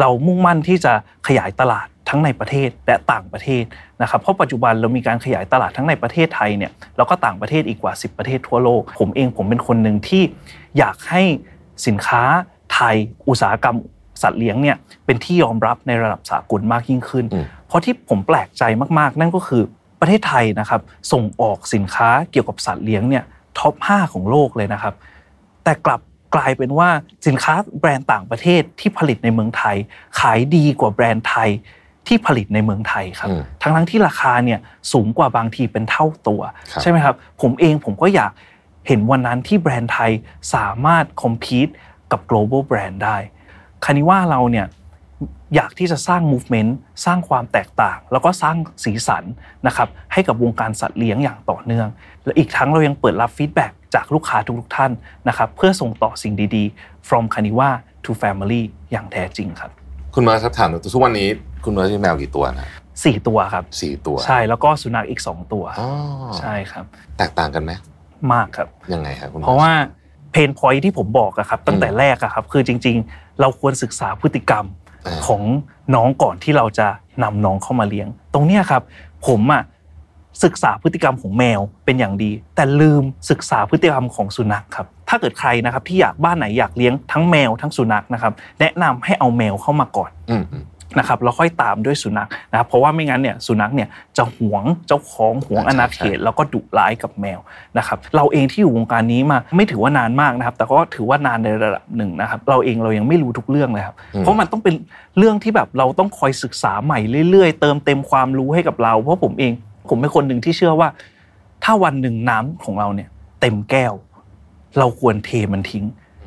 [0.00, 0.92] เรามุ่งมั่นที่จะ
[1.26, 3.64] ขยายตลาดทั้งในประเทศและต่างประเทศ
[4.02, 10.22] นะครับเพราะปัจจุบันเรามีการขยายตลาดทั้งในประเทศไทยเนี่ยแล้วก็ต่างประเทศอีกกว่า 10 ประเทศทั่วโลก ผมเองผมเป็นคนหนึ่งที่
[10.78, 11.22] อยากให้
[11.86, 12.22] สินค้า
[12.74, 12.94] ไทย
[13.28, 13.76] อุตสาหกรรม
[14.22, 14.76] สัตว์เลี้ยงเนี่ย
[15.06, 18.62] เป็นที่ยอมรับในระดับสากลมากยิ่งขึ้นอืมเพราะที่ผมแปลกใจ
[18.98, 19.62] มากๆ นั่นก็คือ
[20.00, 20.80] ประเทศไทยนะครับ
[21.12, 23.24] ส่งออกสินค้าเกี่ยวกับสัตว์เลี้ยงเนี่ย
[23.58, 24.94] ท็อป 5 ของโลกเลยนะครับ
[25.64, 26.00] แต่กลับ
[26.34, 26.88] กลายเป็นว่า
[27.26, 29.76] สินค้าแบรนด์ต่างประเทศที่ผลิตในเมืองไทย
[30.20, 31.50] ขายดีกว่าแบรนด์ไทย
[32.06, 34.60] ที่ผลิตในเมืองไทยครับอืมทั้งทั้งๆที่ราคาเนี่ย
[34.92, 36.40] สูงกว่าบางทีเป็นเท่าตัว
[36.72, 38.32] ครับใช่ไหมครับ ผมเองผมก็อยาก
[38.86, 40.10] เห็นวันนั้นที่แบรนด์ไทย
[40.54, 41.68] สามารถ compete
[42.12, 43.16] กับ global brand ได้
[43.84, 44.66] คานิว่าเราเนี่ย
[45.54, 46.70] อยากที่จะสร้าง movement
[47.04, 49.24] สร้างความแตกต่าง แล้วก็สร้างสีสัน
[49.66, 51.88] นะครับให้กับวงการสัตว์เลี้ยงอย่างต่อเนื่อง
[52.24, 54.92] และอีกทั้งเรายังเปิดรับ feedback จากลูกค้าทุกๆท่าน
[55.28, 57.70] นะครับเพื่อส่งต่อสิ่งดีๆ from คานิว่า
[58.04, 59.70] to family อย่างแท้จริงครับ
[60.14, 61.28] คุณเมิร์สครับถามหน่อยทุกวันนี้
[61.64, 62.68] คุณเมิร์สมีแมวกี่ตัวนะ
[63.04, 65.88] สี่ตัวครับสี่ตัว ใช่แล้วก็สุนัขอีก2ตัวอ๋อ
[66.38, 66.84] ใช่ครับ
[67.18, 67.72] แตกต่างกันไหม
[68.32, 69.72] มากครับยังไงครับคุณมิเพราะว่า
[70.32, 75.42] เพนพอยที่ผมบอกอะครับตั้งแต่แรกอะครับคือจริง ๆ เราควรศึกษาพฤติกรรมาของ
[75.94, 76.86] น้องก่อนที่เราจะ
[77.22, 78.82] นำน้องเข้ามาเลี้ยง ตรงเนี้ยครับ
[79.26, 79.62] ผมอะ
[80.44, 90.64] ศึกษาพฤติกรรมของแมวเป็นอย่างดี แต่ลืมศึกษาพฤติกรรมของสุนัขครับถ้าเกิดใครนะครับที่อยากบ้านไหนอยากเลี้ยงทั้งแมวทั้งสุนัขนะครับ แนะนำให้เอาแมวเข้ามาก่อนอืมอืม
[90.98, 97.38] นะครับแล้วค่อยตามด้วยสุนัขนะครับเพราะว่าไม่งั้นเนี่ยสุนัขเนี่ยจะหวงเจ้าของหวงใช่อาณาใช่เขตแล้วก็ดุร้ายกับแมว
[97.78, 104.74] นะครับเราเองที่อยู่วงการนี้มาไม่ถือว่านานมากนะครับ แต่ก็ถือว่านานในระดับหนึ่งนะครับ เราเองเรายังไม่รู้ทุกเรื่องเลยครับเพราะมันต้องเป็น
[105.18, 106.98] เรื่องที่แบบเราต้องคอยศึกษาใหม่
[107.30, 109.52] เรื่อยๆ เติมเต็มความรู้ให้กับเรา เพราะผมเอง
[109.88, 110.88] ผมเป็นคนหนึ่งที่เชื่อว่า
[111.64, 113.08] ถ้าวันหนึ่งน้ำของเราเนี่ย
[113.40, 113.94] เต็มแก้ว
[114.78, 115.84] เราควรเทมันทิ้ง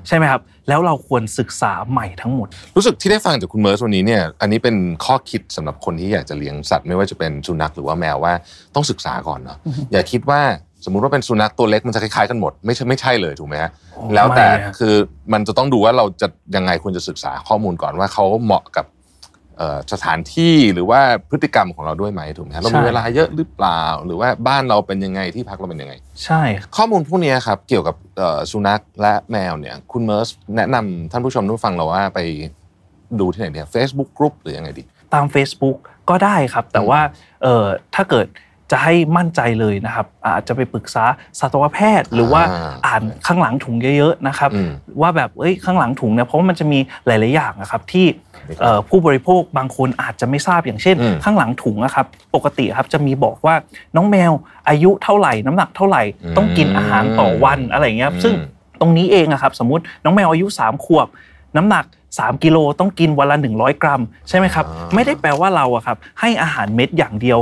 [0.07, 8.33] ใช่ไหมครับ แล้วเราควรศึกษาใหม่ทั้งหมด รู้สึกที่ได้ฟังจากคุณเมิร์สวันนี้เนี่ยอันนี้เป็นข้อคิดสำหรับคนที่อยากจะเลี้ยงสัตว์ไม่ว่าจะเป็นสุนัขหรือว่าแมวว่า
[8.75, 9.57] ต้องศึกษาก่อนเนาะ
[9.91, 10.41] อย่าคิดว่า
[10.85, 14.93] สมมุติว่าเป็นสุนัขตัวเล็กมันจะคล้ายๆกันหมดไม่ใช่ไม่ใช่เลยถูกไหมฮะโอ้แล้วแต่ไม่เลยฮะคือ
[15.33, 19.00] มันจะต้องดูว่าเราจะยังไงควรจะศึกษาข้อมูลก่อนว่าเขาเหมาะกับเอ่อ
[19.93, 25.93] สถานที่หรือว่าพฤติกรรมของเราด้วยไหมถูกไหมฮะเรามีเวลาเยอะหรือเปล่า หรือว่าบ้านเราเป็นยังไงที่พักเราเป็นยังไง
[26.23, 26.41] ใช่
[26.75, 32.19] ข้อมูลพวกนี้ครับเกี่ยวกับเอ่อสุนัขและแมวเนี่ยคุณเมิร์สแนะนำท่านผู้ชมทุกฟังเราว่าไป
[33.19, 35.77] ดูที่ไหนเนี่ย Facebook ก r ุ p หรือยังไงดี ตาม Facebook
[36.09, 37.01] ก็ได้ครับ แต่ว่า
[37.43, 38.27] เอ่อถ้าเกิด
[38.71, 41.05] จะให้มั่นใจเลยนะครับ อาจจะไปปรึกษา
[41.39, 44.71] สัตวแพทย์ หรือว่าอ่าอ่านข้างหลังถุงเยอะๆนะครับอืม
[45.01, 48.30] ว่าแบบเอ้ยข้างหลังถุงเนี่ยเพราะว่ามันจะมีหลาย ๆ อย่างนะครับที่เอ่อ
[48.89, 53.55] ผู้บริโภคบางคนอาจจะไม่ทราบอย่างเช่นอืมข้างหลังถุงนะครับปกติครับจะมีบอกว่า
[53.95, 54.31] น้องแมว
[54.69, 56.03] อายุเท่าไหร่น้ำหนักเท่าไหร่
[56.37, 58.33] ต้องกินอาหารต่อวันอะไรอย่างเงี้ยครับซึ่ง
[58.81, 61.07] ตรงนี้เองอะครับสมมติน้องแมวอายุ 3 ขวบ
[61.57, 67.39] น้ำหนัก 3 กิโลต้องกินวันละ 100 กรัม ใช่ไหมครับอ่าไม่ได้แปลว่าเราอะครับให้อาหารเม็ดอย่างเดียว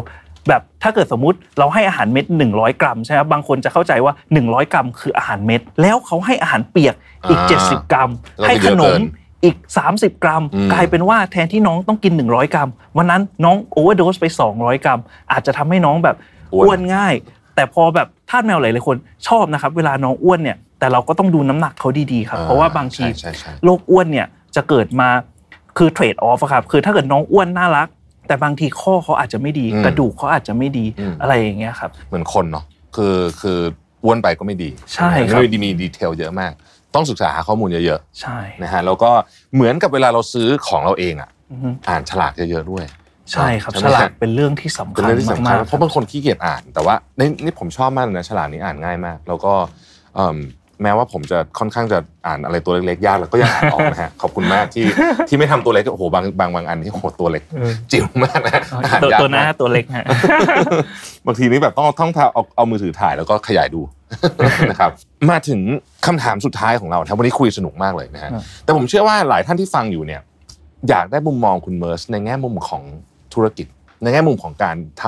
[0.48, 6.96] แบบถ้าเกิดสมมุติเราให้อาหารเม็ด 100 กรัมใช่ไหมครับบางคนจะเข้าใจว่า 100 กรัม คืออาหารเม็ด แล้วเขาให้อาหารเปียก
[7.30, 9.04] อีก 70 กรัมแล้วให้ก็ขเยอะนเกิมน
[9.44, 9.56] อีก
[9.90, 14.26] 30 กรัมอืมกลายเป็นว่าแทนที่น้องต้องกิน 100 กรัม วันนั้นน้อง overdose ไป
[14.56, 15.00] 200 กรัม
[15.32, 16.16] อาจจะทำให้น้องแบบ
[16.54, 17.14] อ้วนอ้วนง่าย
[17.56, 18.96] แต่พอแบบทาสแมวหลายๆคน
[19.28, 25.10] ชอบนะครับ เวลาน้องอ้วนเนี่ยแต่เราก็ต้องดูน้ำหนักเขาดีๆครับ เพราะว่าบางทีใช่ใช่ใช่โรคอ้วนเนี่ยจะเกิดมา
[25.78, 27.88] คือ trade-off ครับคือถ้าเกิดน้องอ้วนน่ารัก
[28.28, 33.60] แต่บางทีข้อเขาอาจจะไม่ดีอืมกระดูกเขาอาจจะไม่ดีอืมอะไรอย่างเงี้ยครับเหมือนคนเนาะคือคือ
[34.04, 36.52] อ้วนไปก็ไม่ดีใช่ครับไม่ดีมี detail เยอะมาก
[36.96, 39.12] ต้องศึกษาหาข้อมูลเยอะใช่ๆนะฮะแล้วก็
[39.54, 42.86] เหมือนกับเวลาเราซื้อของเราเองอะอือฮึอ่านฉลากเยอะๆด้วย
[43.32, 49.54] ใช่ครับใช่ฉไหมลาฮะกเป็นเรื่องที่สำเป็นคัญเรื่องที่สำคัญมากๆเพราะบางคนขี้เกียจอ่าน แต่ว่าในนี่ผมชอบมากเลยนะฉลากนี้อ่านง่ายมาก แล้วก็
[50.16, 50.38] เอิ่ม
[50.84, 54.86] แม้ว่าผมจะค่อนข้างจะอ่านอะไรตัวเล็กๆยากแล้วก็ยังอ่านออกนะฮะขอบคุณมากที่
[55.28, 60.06] ที่ไม่ทำตัวเล็กโอ้โหบางบางบางอันที่โอ้โหตัวเล็กเออจิ๋วมากนะอ่านตัวยากตัวหน้ามากตัวเล็กฮะ
[61.26, 63.82] บางทีนี่แบบต้องต้องเอาเอามือถือถ่ายแล้วก็ขยายดู
[64.70, 64.92] นะครับ
[65.32, 65.60] มาถึง
[66.06, 70.22] คำถามสุดท้ายของเราครับวันนี้คุยสนุกมากเลยนะฮะครับแต่ผมเชื่อว่าหลายท่านที่ฟังอยู่เนี่ย
[70.90, 72.84] อยากได้มุมมองคุณเมิร์สในแง่มุมของ
[73.34, 73.68] ธุรกิจ
[74.04, 75.04] ในแง่มุมของการท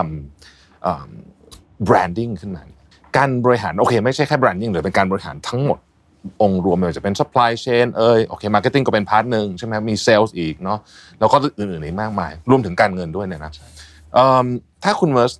[1.85, 2.79] ำ branding ขึ้นมาเนี่ย
[3.17, 5.79] การบริหารโอเค ไม่ใช่แค่ branding หรือเป็นการบริหารทั้งหมด
[6.41, 10.79] องค์รวมไม่ว่าจะเป็น supply chain เอยโอเค marketing ก็เป็น part หนึ่งใช่ไหมครับมี sales อีกเนาะ
[11.19, 13.51] แล้วก็อื่นๆอีกมากมาย รวมถึงการเงินด้วยเนี่ยนะ
[14.13, 14.45] เอิ่ม
[14.83, 15.31] ถ้าคุณเมอร์ส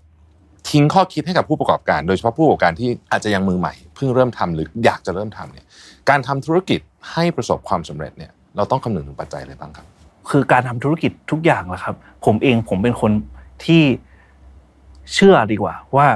[0.70, 5.66] ทิ้งข้อคิดให้กับผู้ประกอบการ โดยเฉพาะผู้ประกอบการที่อาจจะยังมือใหม่เพิ่งเริ่มทำหรืออยากจะเริ่มทำเนี่ย
[6.10, 6.80] การทำธุรกิจ
[7.12, 9.86] ให้ประสบความสำเร็จเนี่ยเราต้องคำนึงถึงปัจจัยอะไรบ้างครับ
[10.30, 11.96] คือการทำธุรกิจทุกอย่างแหละครับ
[12.26, 13.12] ผมเองผมเป็นคน
[13.66, 13.84] ที่
[15.14, 16.08] เชื่อดีกว่าว่า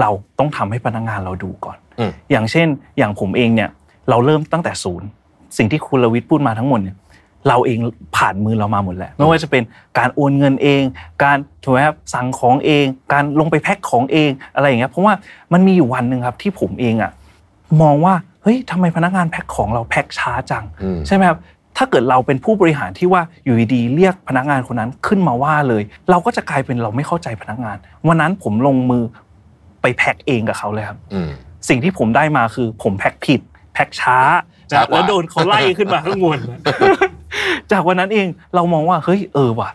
[0.00, 2.66] เราต้องทำให้พนักงานเราดูก่อนอืมอย่างเช่น
[2.98, 3.70] อย่างผมเองเนี่ย
[4.10, 5.08] เราเริ่มตั้งแต่ศูนย์
[5.56, 6.96] สิ่งที่คุณลวิทย์พูดมาทั้งหมดเนี่ย
[7.48, 7.78] เราเอง
[8.16, 9.62] ผ่านมือเรามาหมดแหละไม่ว่าจะเป็น
[9.98, 10.82] การโอนเงินเอง
[11.24, 15.14] การถูกไหมครับสั่งของเอง การลงไปแพ็คของเองอะไรอย่างเงี้ยเพราะว่า
[15.52, 17.10] มันมีอยู่วันหนึ่งครับที่ผมเองอะ
[17.82, 21.38] มองว่าเฮ้ยทำไมพนักงานแพ็คของเราแพ็คช้าจังอืมใช่ไหมครับ
[21.76, 27.76] ถ้าเกิดเราเป็นผู้บริหารที่ว่าอยู่ดีๆเรียกพนักงานคนนั้นขึ้นมาว่าเลย เราก็จะกลายเป็นเราไม่เข้าใจพนักงาน
[28.08, 29.02] วันนั้นผมลงมือ
[29.82, 31.30] ไปแพ็คเองกับเขาเลยครับอืม
[31.68, 33.40] สิ่งที่ผมได้มาคือผมแพ็คผิด
[33.74, 34.18] แพ็คช้า
[34.72, 36.38] ช้ากว่าแล้วโดนเขาไล่ขึ้นมาข้างบน
[37.72, 39.70] จากวันนั้นเองเรามองว่าเฮ้ยเออว่ะ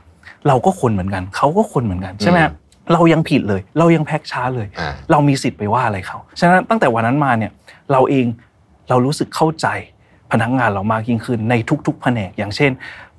[0.48, 2.54] เราก็คนเหมือนกันเขาก็คนเหมือนกันใช่ไหมครับ
[2.94, 7.52] เรายังผิดเลย เรายังแพ็คช้าเลยอ่าเรามีสิทธิ์ไปว่าอะไรเขาฉะนั้นตั้งแต่วันนั้นมาเนี่ย
[7.92, 8.26] เราเอง
[8.90, 9.68] เรารู้สึกเข้าใจ
[10.32, 11.54] พนักงานเรามากยิ่งขึ้นใน
[11.88, 12.72] ทุกๆแผนก อย่างเช่น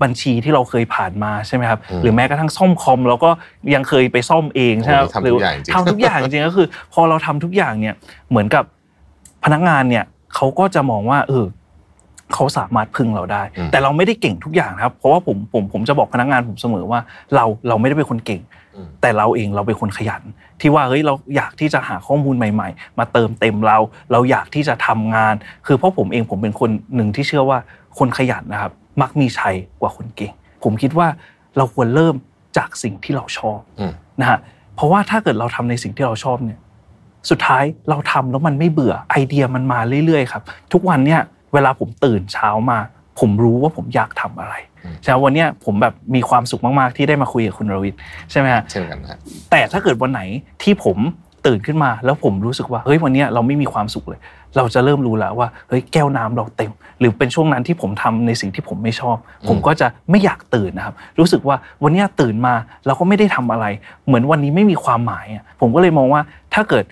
[0.03, 3.31] บัญชีที่เราเคยผ่านมาใช่ไหมครับอืมหรือแม้กระทั่งซ่อมคอมเราก็
[3.75, 7.95] ยังเคยไปซ่อมเองใช่ไหมครับโอ้โหทำทุกอย่างจริงทำทุกอย่างจริงก็คือ พอเราทำทุกอย่างเนี่ย
[8.31, 8.65] เหมือนกับ
[9.45, 11.45] พนักงานเนี่ยเขาก็จะมองว่าเออ
[12.35, 17.01] เขาสามารถพึ่งเราได้อืมแต่เราไม่ได้เก่งทุกอย่างนะครับ เพราะว่าผมผมผมจะบอกพนักงานผมเสมอว่า
[17.35, 18.43] เราเราไม่ได้เป็นคนเก่ง
[18.77, 20.23] อืมแต่เราเองเราเป็นคนขยัน
[20.61, 23.79] ที่ว่าเฮ้ยเราอยากที่จะหาข้อมูลใหม่ ๆ มาเติมเต็มเรา
[24.13, 25.35] เราอยากที่จะทำงาน
[25.67, 27.59] คือเพราะผมเองผมเป็นคนหนึ่งที่เชื่อว่า
[27.99, 30.33] คนขยันนะครับ มักมีชัยกว่าคนเก่ง
[30.65, 31.09] ผมคิดว่า
[31.57, 32.15] เราควรเริ่ม
[32.57, 34.39] จากสิ่งที่เราชอบอืมนะฮะ
[34.77, 36.59] เพราะว่าถ้าเกิดเราทำในสิ่งที่เราชอบเนี่ย
[37.31, 41.21] สุดท้ายเราทำแล้วมันไม่เบื่อไอเดียมันมาเรื่อยๆครับ ทุกวันเนี่ย
[41.55, 42.79] เวลาผมตื่นเช้ามา
[43.21, 48.01] ผมรู้ว่าผมอยากทำอะไรอืมใช่ไหมวันเนี้ยผมแบบมีความสุขมากๆที่ได้มาคุยกับคุณรวิทย์
[48.31, 49.19] ใช่ไหมฮะเช่นกันนะฮะ
[49.51, 50.23] แต่ถ้าเกิดวันไหน
[50.63, 50.99] ที่ผม
[51.47, 54.21] ตื่นขึ้นมาแล้วผมรู้สึกว่าเฮ้ยวันเนี้ยเราไม่มีความสุขเลย
[54.57, 59.17] เราจะเริ่มรู้แล้วว่าเฮ้ยแก้วน้ำเราเต็ม หรือเป็นช่วงนั้นที่ผมทำในสิ่งที่ผมไม่ชอบ
[59.49, 62.55] ผมก็จะไม่อยากตื่นนะครับ รู้สึกว่าวันเนี้ยตื่นมา
[62.87, 63.67] เราก็ไม่ได้ทำอะไร
[64.07, 66.23] เหมือนวันนี้ไม่มีความหมายอะผมก็เลยมองว่า
[66.55, 66.85] ถ้าเกิด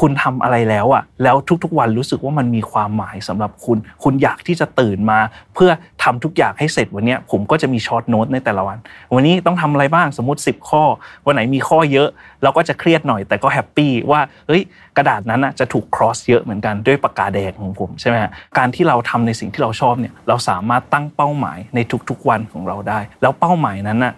[0.00, 5.18] คุณทำอะไรแล้วอะแล้วทุกๆวันรู้สึกว่ามันมีความหมายสำหรับคุณ คุณอยากที่จะตื่นมา
[5.54, 5.70] เพื่อ
[6.02, 8.78] ทำทุกอย่างให้เสร็จวันนี้ผมก็จะมี short note ในแต่ละวัน
[9.14, 10.82] วันนี้ต้องทำอะไรบ้างสมมติ 10 ข้อ
[11.26, 12.08] วันไหนมีข้อเยอะ
[12.42, 14.62] เราก็จะเครียดหน่อยแต่ก็ happy ว่าเฮ้ย
[14.96, 21.78] กระดาษนั้นน่ะจะถูก cross เยอะเหมือนกันด้วยปากกาแดงของผมใช่ไหมฮะการที่เราทำในสิ่งที่เราชอบเนี่ยเราสามารถตั้งเป้าหมายใน
[22.08, 24.14] ทุกๆวันของเราได้ แล้วเป้าหมายนั้นน่ะ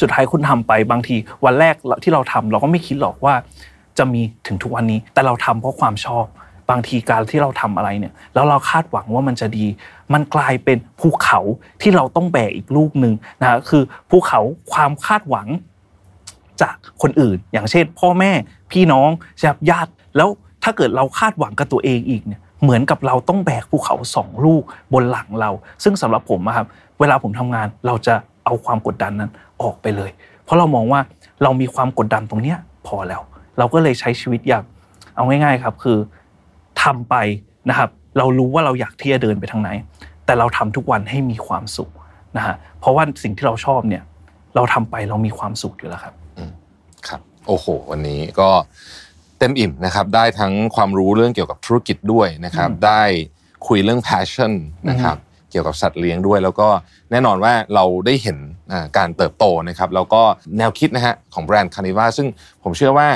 [0.00, 3.34] สุดท้ายคุณทำไปบางทีวันแรกที่เราทำเราก็ไม่คิดหรอกว่า
[3.98, 6.26] จะมีถึงทุกวันนี้ แต่เราทำเพราะความชอบ
[6.70, 9.66] บางทีการที่เราทำอะไรเนี่ยแล้วเราคาดหวังว่ามันจะดี
[10.12, 11.40] มันกลายเป็นภูเขา
[11.82, 14.40] ที่เราต้องแบกอีกลูกหนึ่งนะคือภูเขา
[14.72, 15.48] ความคาดหวัง
[16.62, 18.32] จากคนอื่น อย่างเช่น พ่อแม่
[18.72, 20.28] พี่น้องใช่ไหมญาติแล้ว
[20.64, 25.50] ถ้าเกิดเราคาดหวังกับตัวเองอีกเนี่ยเหมือนกับเราต้องแบกภูเขาสองลูกบนหลังเรา
[25.84, 26.66] ซึ่งสำหรับผมอะครับ
[27.00, 29.30] เวลาผมทำงานเราจะเอาความกดดันนั้น
[29.62, 30.10] ออกไปเลย
[30.44, 31.00] เพราะเรามองว่า
[31.42, 33.22] เรามีความกดดันตรงเนี้ยพอแล้ว
[33.58, 34.64] เราก็เลยใช้ชีวิตอย่าง
[35.16, 35.98] เอาง่ายๆครับ คือ
[36.82, 37.14] ทำไป
[37.68, 39.70] นะครับ เรารู้ว่าเราอยากที่จะเดินไปทางไหน
[40.26, 41.90] แต่เราทำทุกวันให้มีความสุข
[42.36, 44.02] นะฮะเพราะว่าสิ่งที่เราชอบเนี่ย
[44.56, 46.14] เราทำไปเรามีความสุขอยู่แล้วครับ
[47.08, 48.48] ครับ โอ้โห วันนี้ก็
[49.38, 53.02] เต็มอิ่มนะครับ ได้ทั้งความรู้เรื่องเกี่ยวกับธุรกิจด้วยนะครับอืมได้
[53.66, 54.52] คุยเรื่อง passion
[54.90, 55.16] นะครับ
[55.50, 56.68] เกี่ยวกับสัตว์เลี้ยงด้วย แล้วก็
[57.10, 58.38] แน่นอนว่าเราได้เห็น
[58.72, 60.22] อ่าการเติบโตนะครับ แล้วก็
[60.58, 62.26] แนวคิดนะฮะของแบรนด์คานิว่าซึ่ง
[62.62, 63.08] ผมเชื่อว่า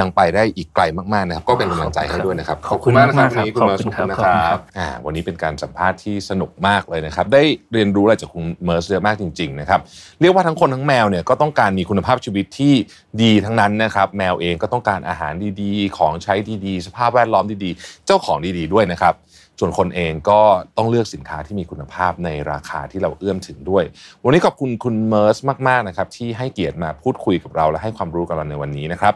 [0.00, 0.82] ยังไปได้อีกไกล
[1.12, 9.80] มากๆนะครับ ก็เป็นกำลังใจให้ด้วยนะครับขอบคุณมากนะครับมากๆวันนี้คุณเมิร์สขอบคุณนะคครัรับบอ่าวันนี้เป็นการสัมภาษณ์ที่สนุกมากเลยนะครับ ได้เรียนรู้อะไรจากคุณเมิร์สเยอะมากจริง ๆ นะครับ
[10.20, 12.74] เรียกว่าทั้งคนทั้งแมวเนี่ยก็ต้องการมีคุณภาพชีวิตที่
[13.22, 15.32] ดีทั้งนั้นนะครับ แมวเองก็ต้องการอาหาร
[15.62, 16.34] ดีๆ ของใช้
[16.66, 19.14] ดีๆ สภาพแวดล้อมดีๆ เจ้าของดีๆด้วยนะครับ
[19.60, 20.40] ส่วนคนเองก็
[20.76, 23.84] ต้องเลือกสินค้าที่มีคุณภาพในราคาที่เราเอื้อมถึงด้วย
[24.24, 25.36] วันนี้ขอบคุณคุณเมิร์ส
[25.68, 29.14] มากๆนะครับที่ให้เกียรติมาพูดคุยกับเราและให้ความรู้กับเราในวันนี้นะครับ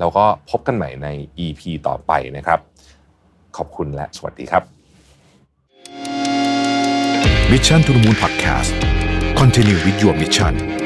[0.00, 1.08] แล้วก็พบกันใหม่ใน
[1.44, 2.60] EP ต่อไปนะครับ
[3.56, 4.62] ขอบคุณและสวัสดีครับ
[7.50, 8.72] Mission to the Moon Podcast
[9.40, 10.79] Continue with your mission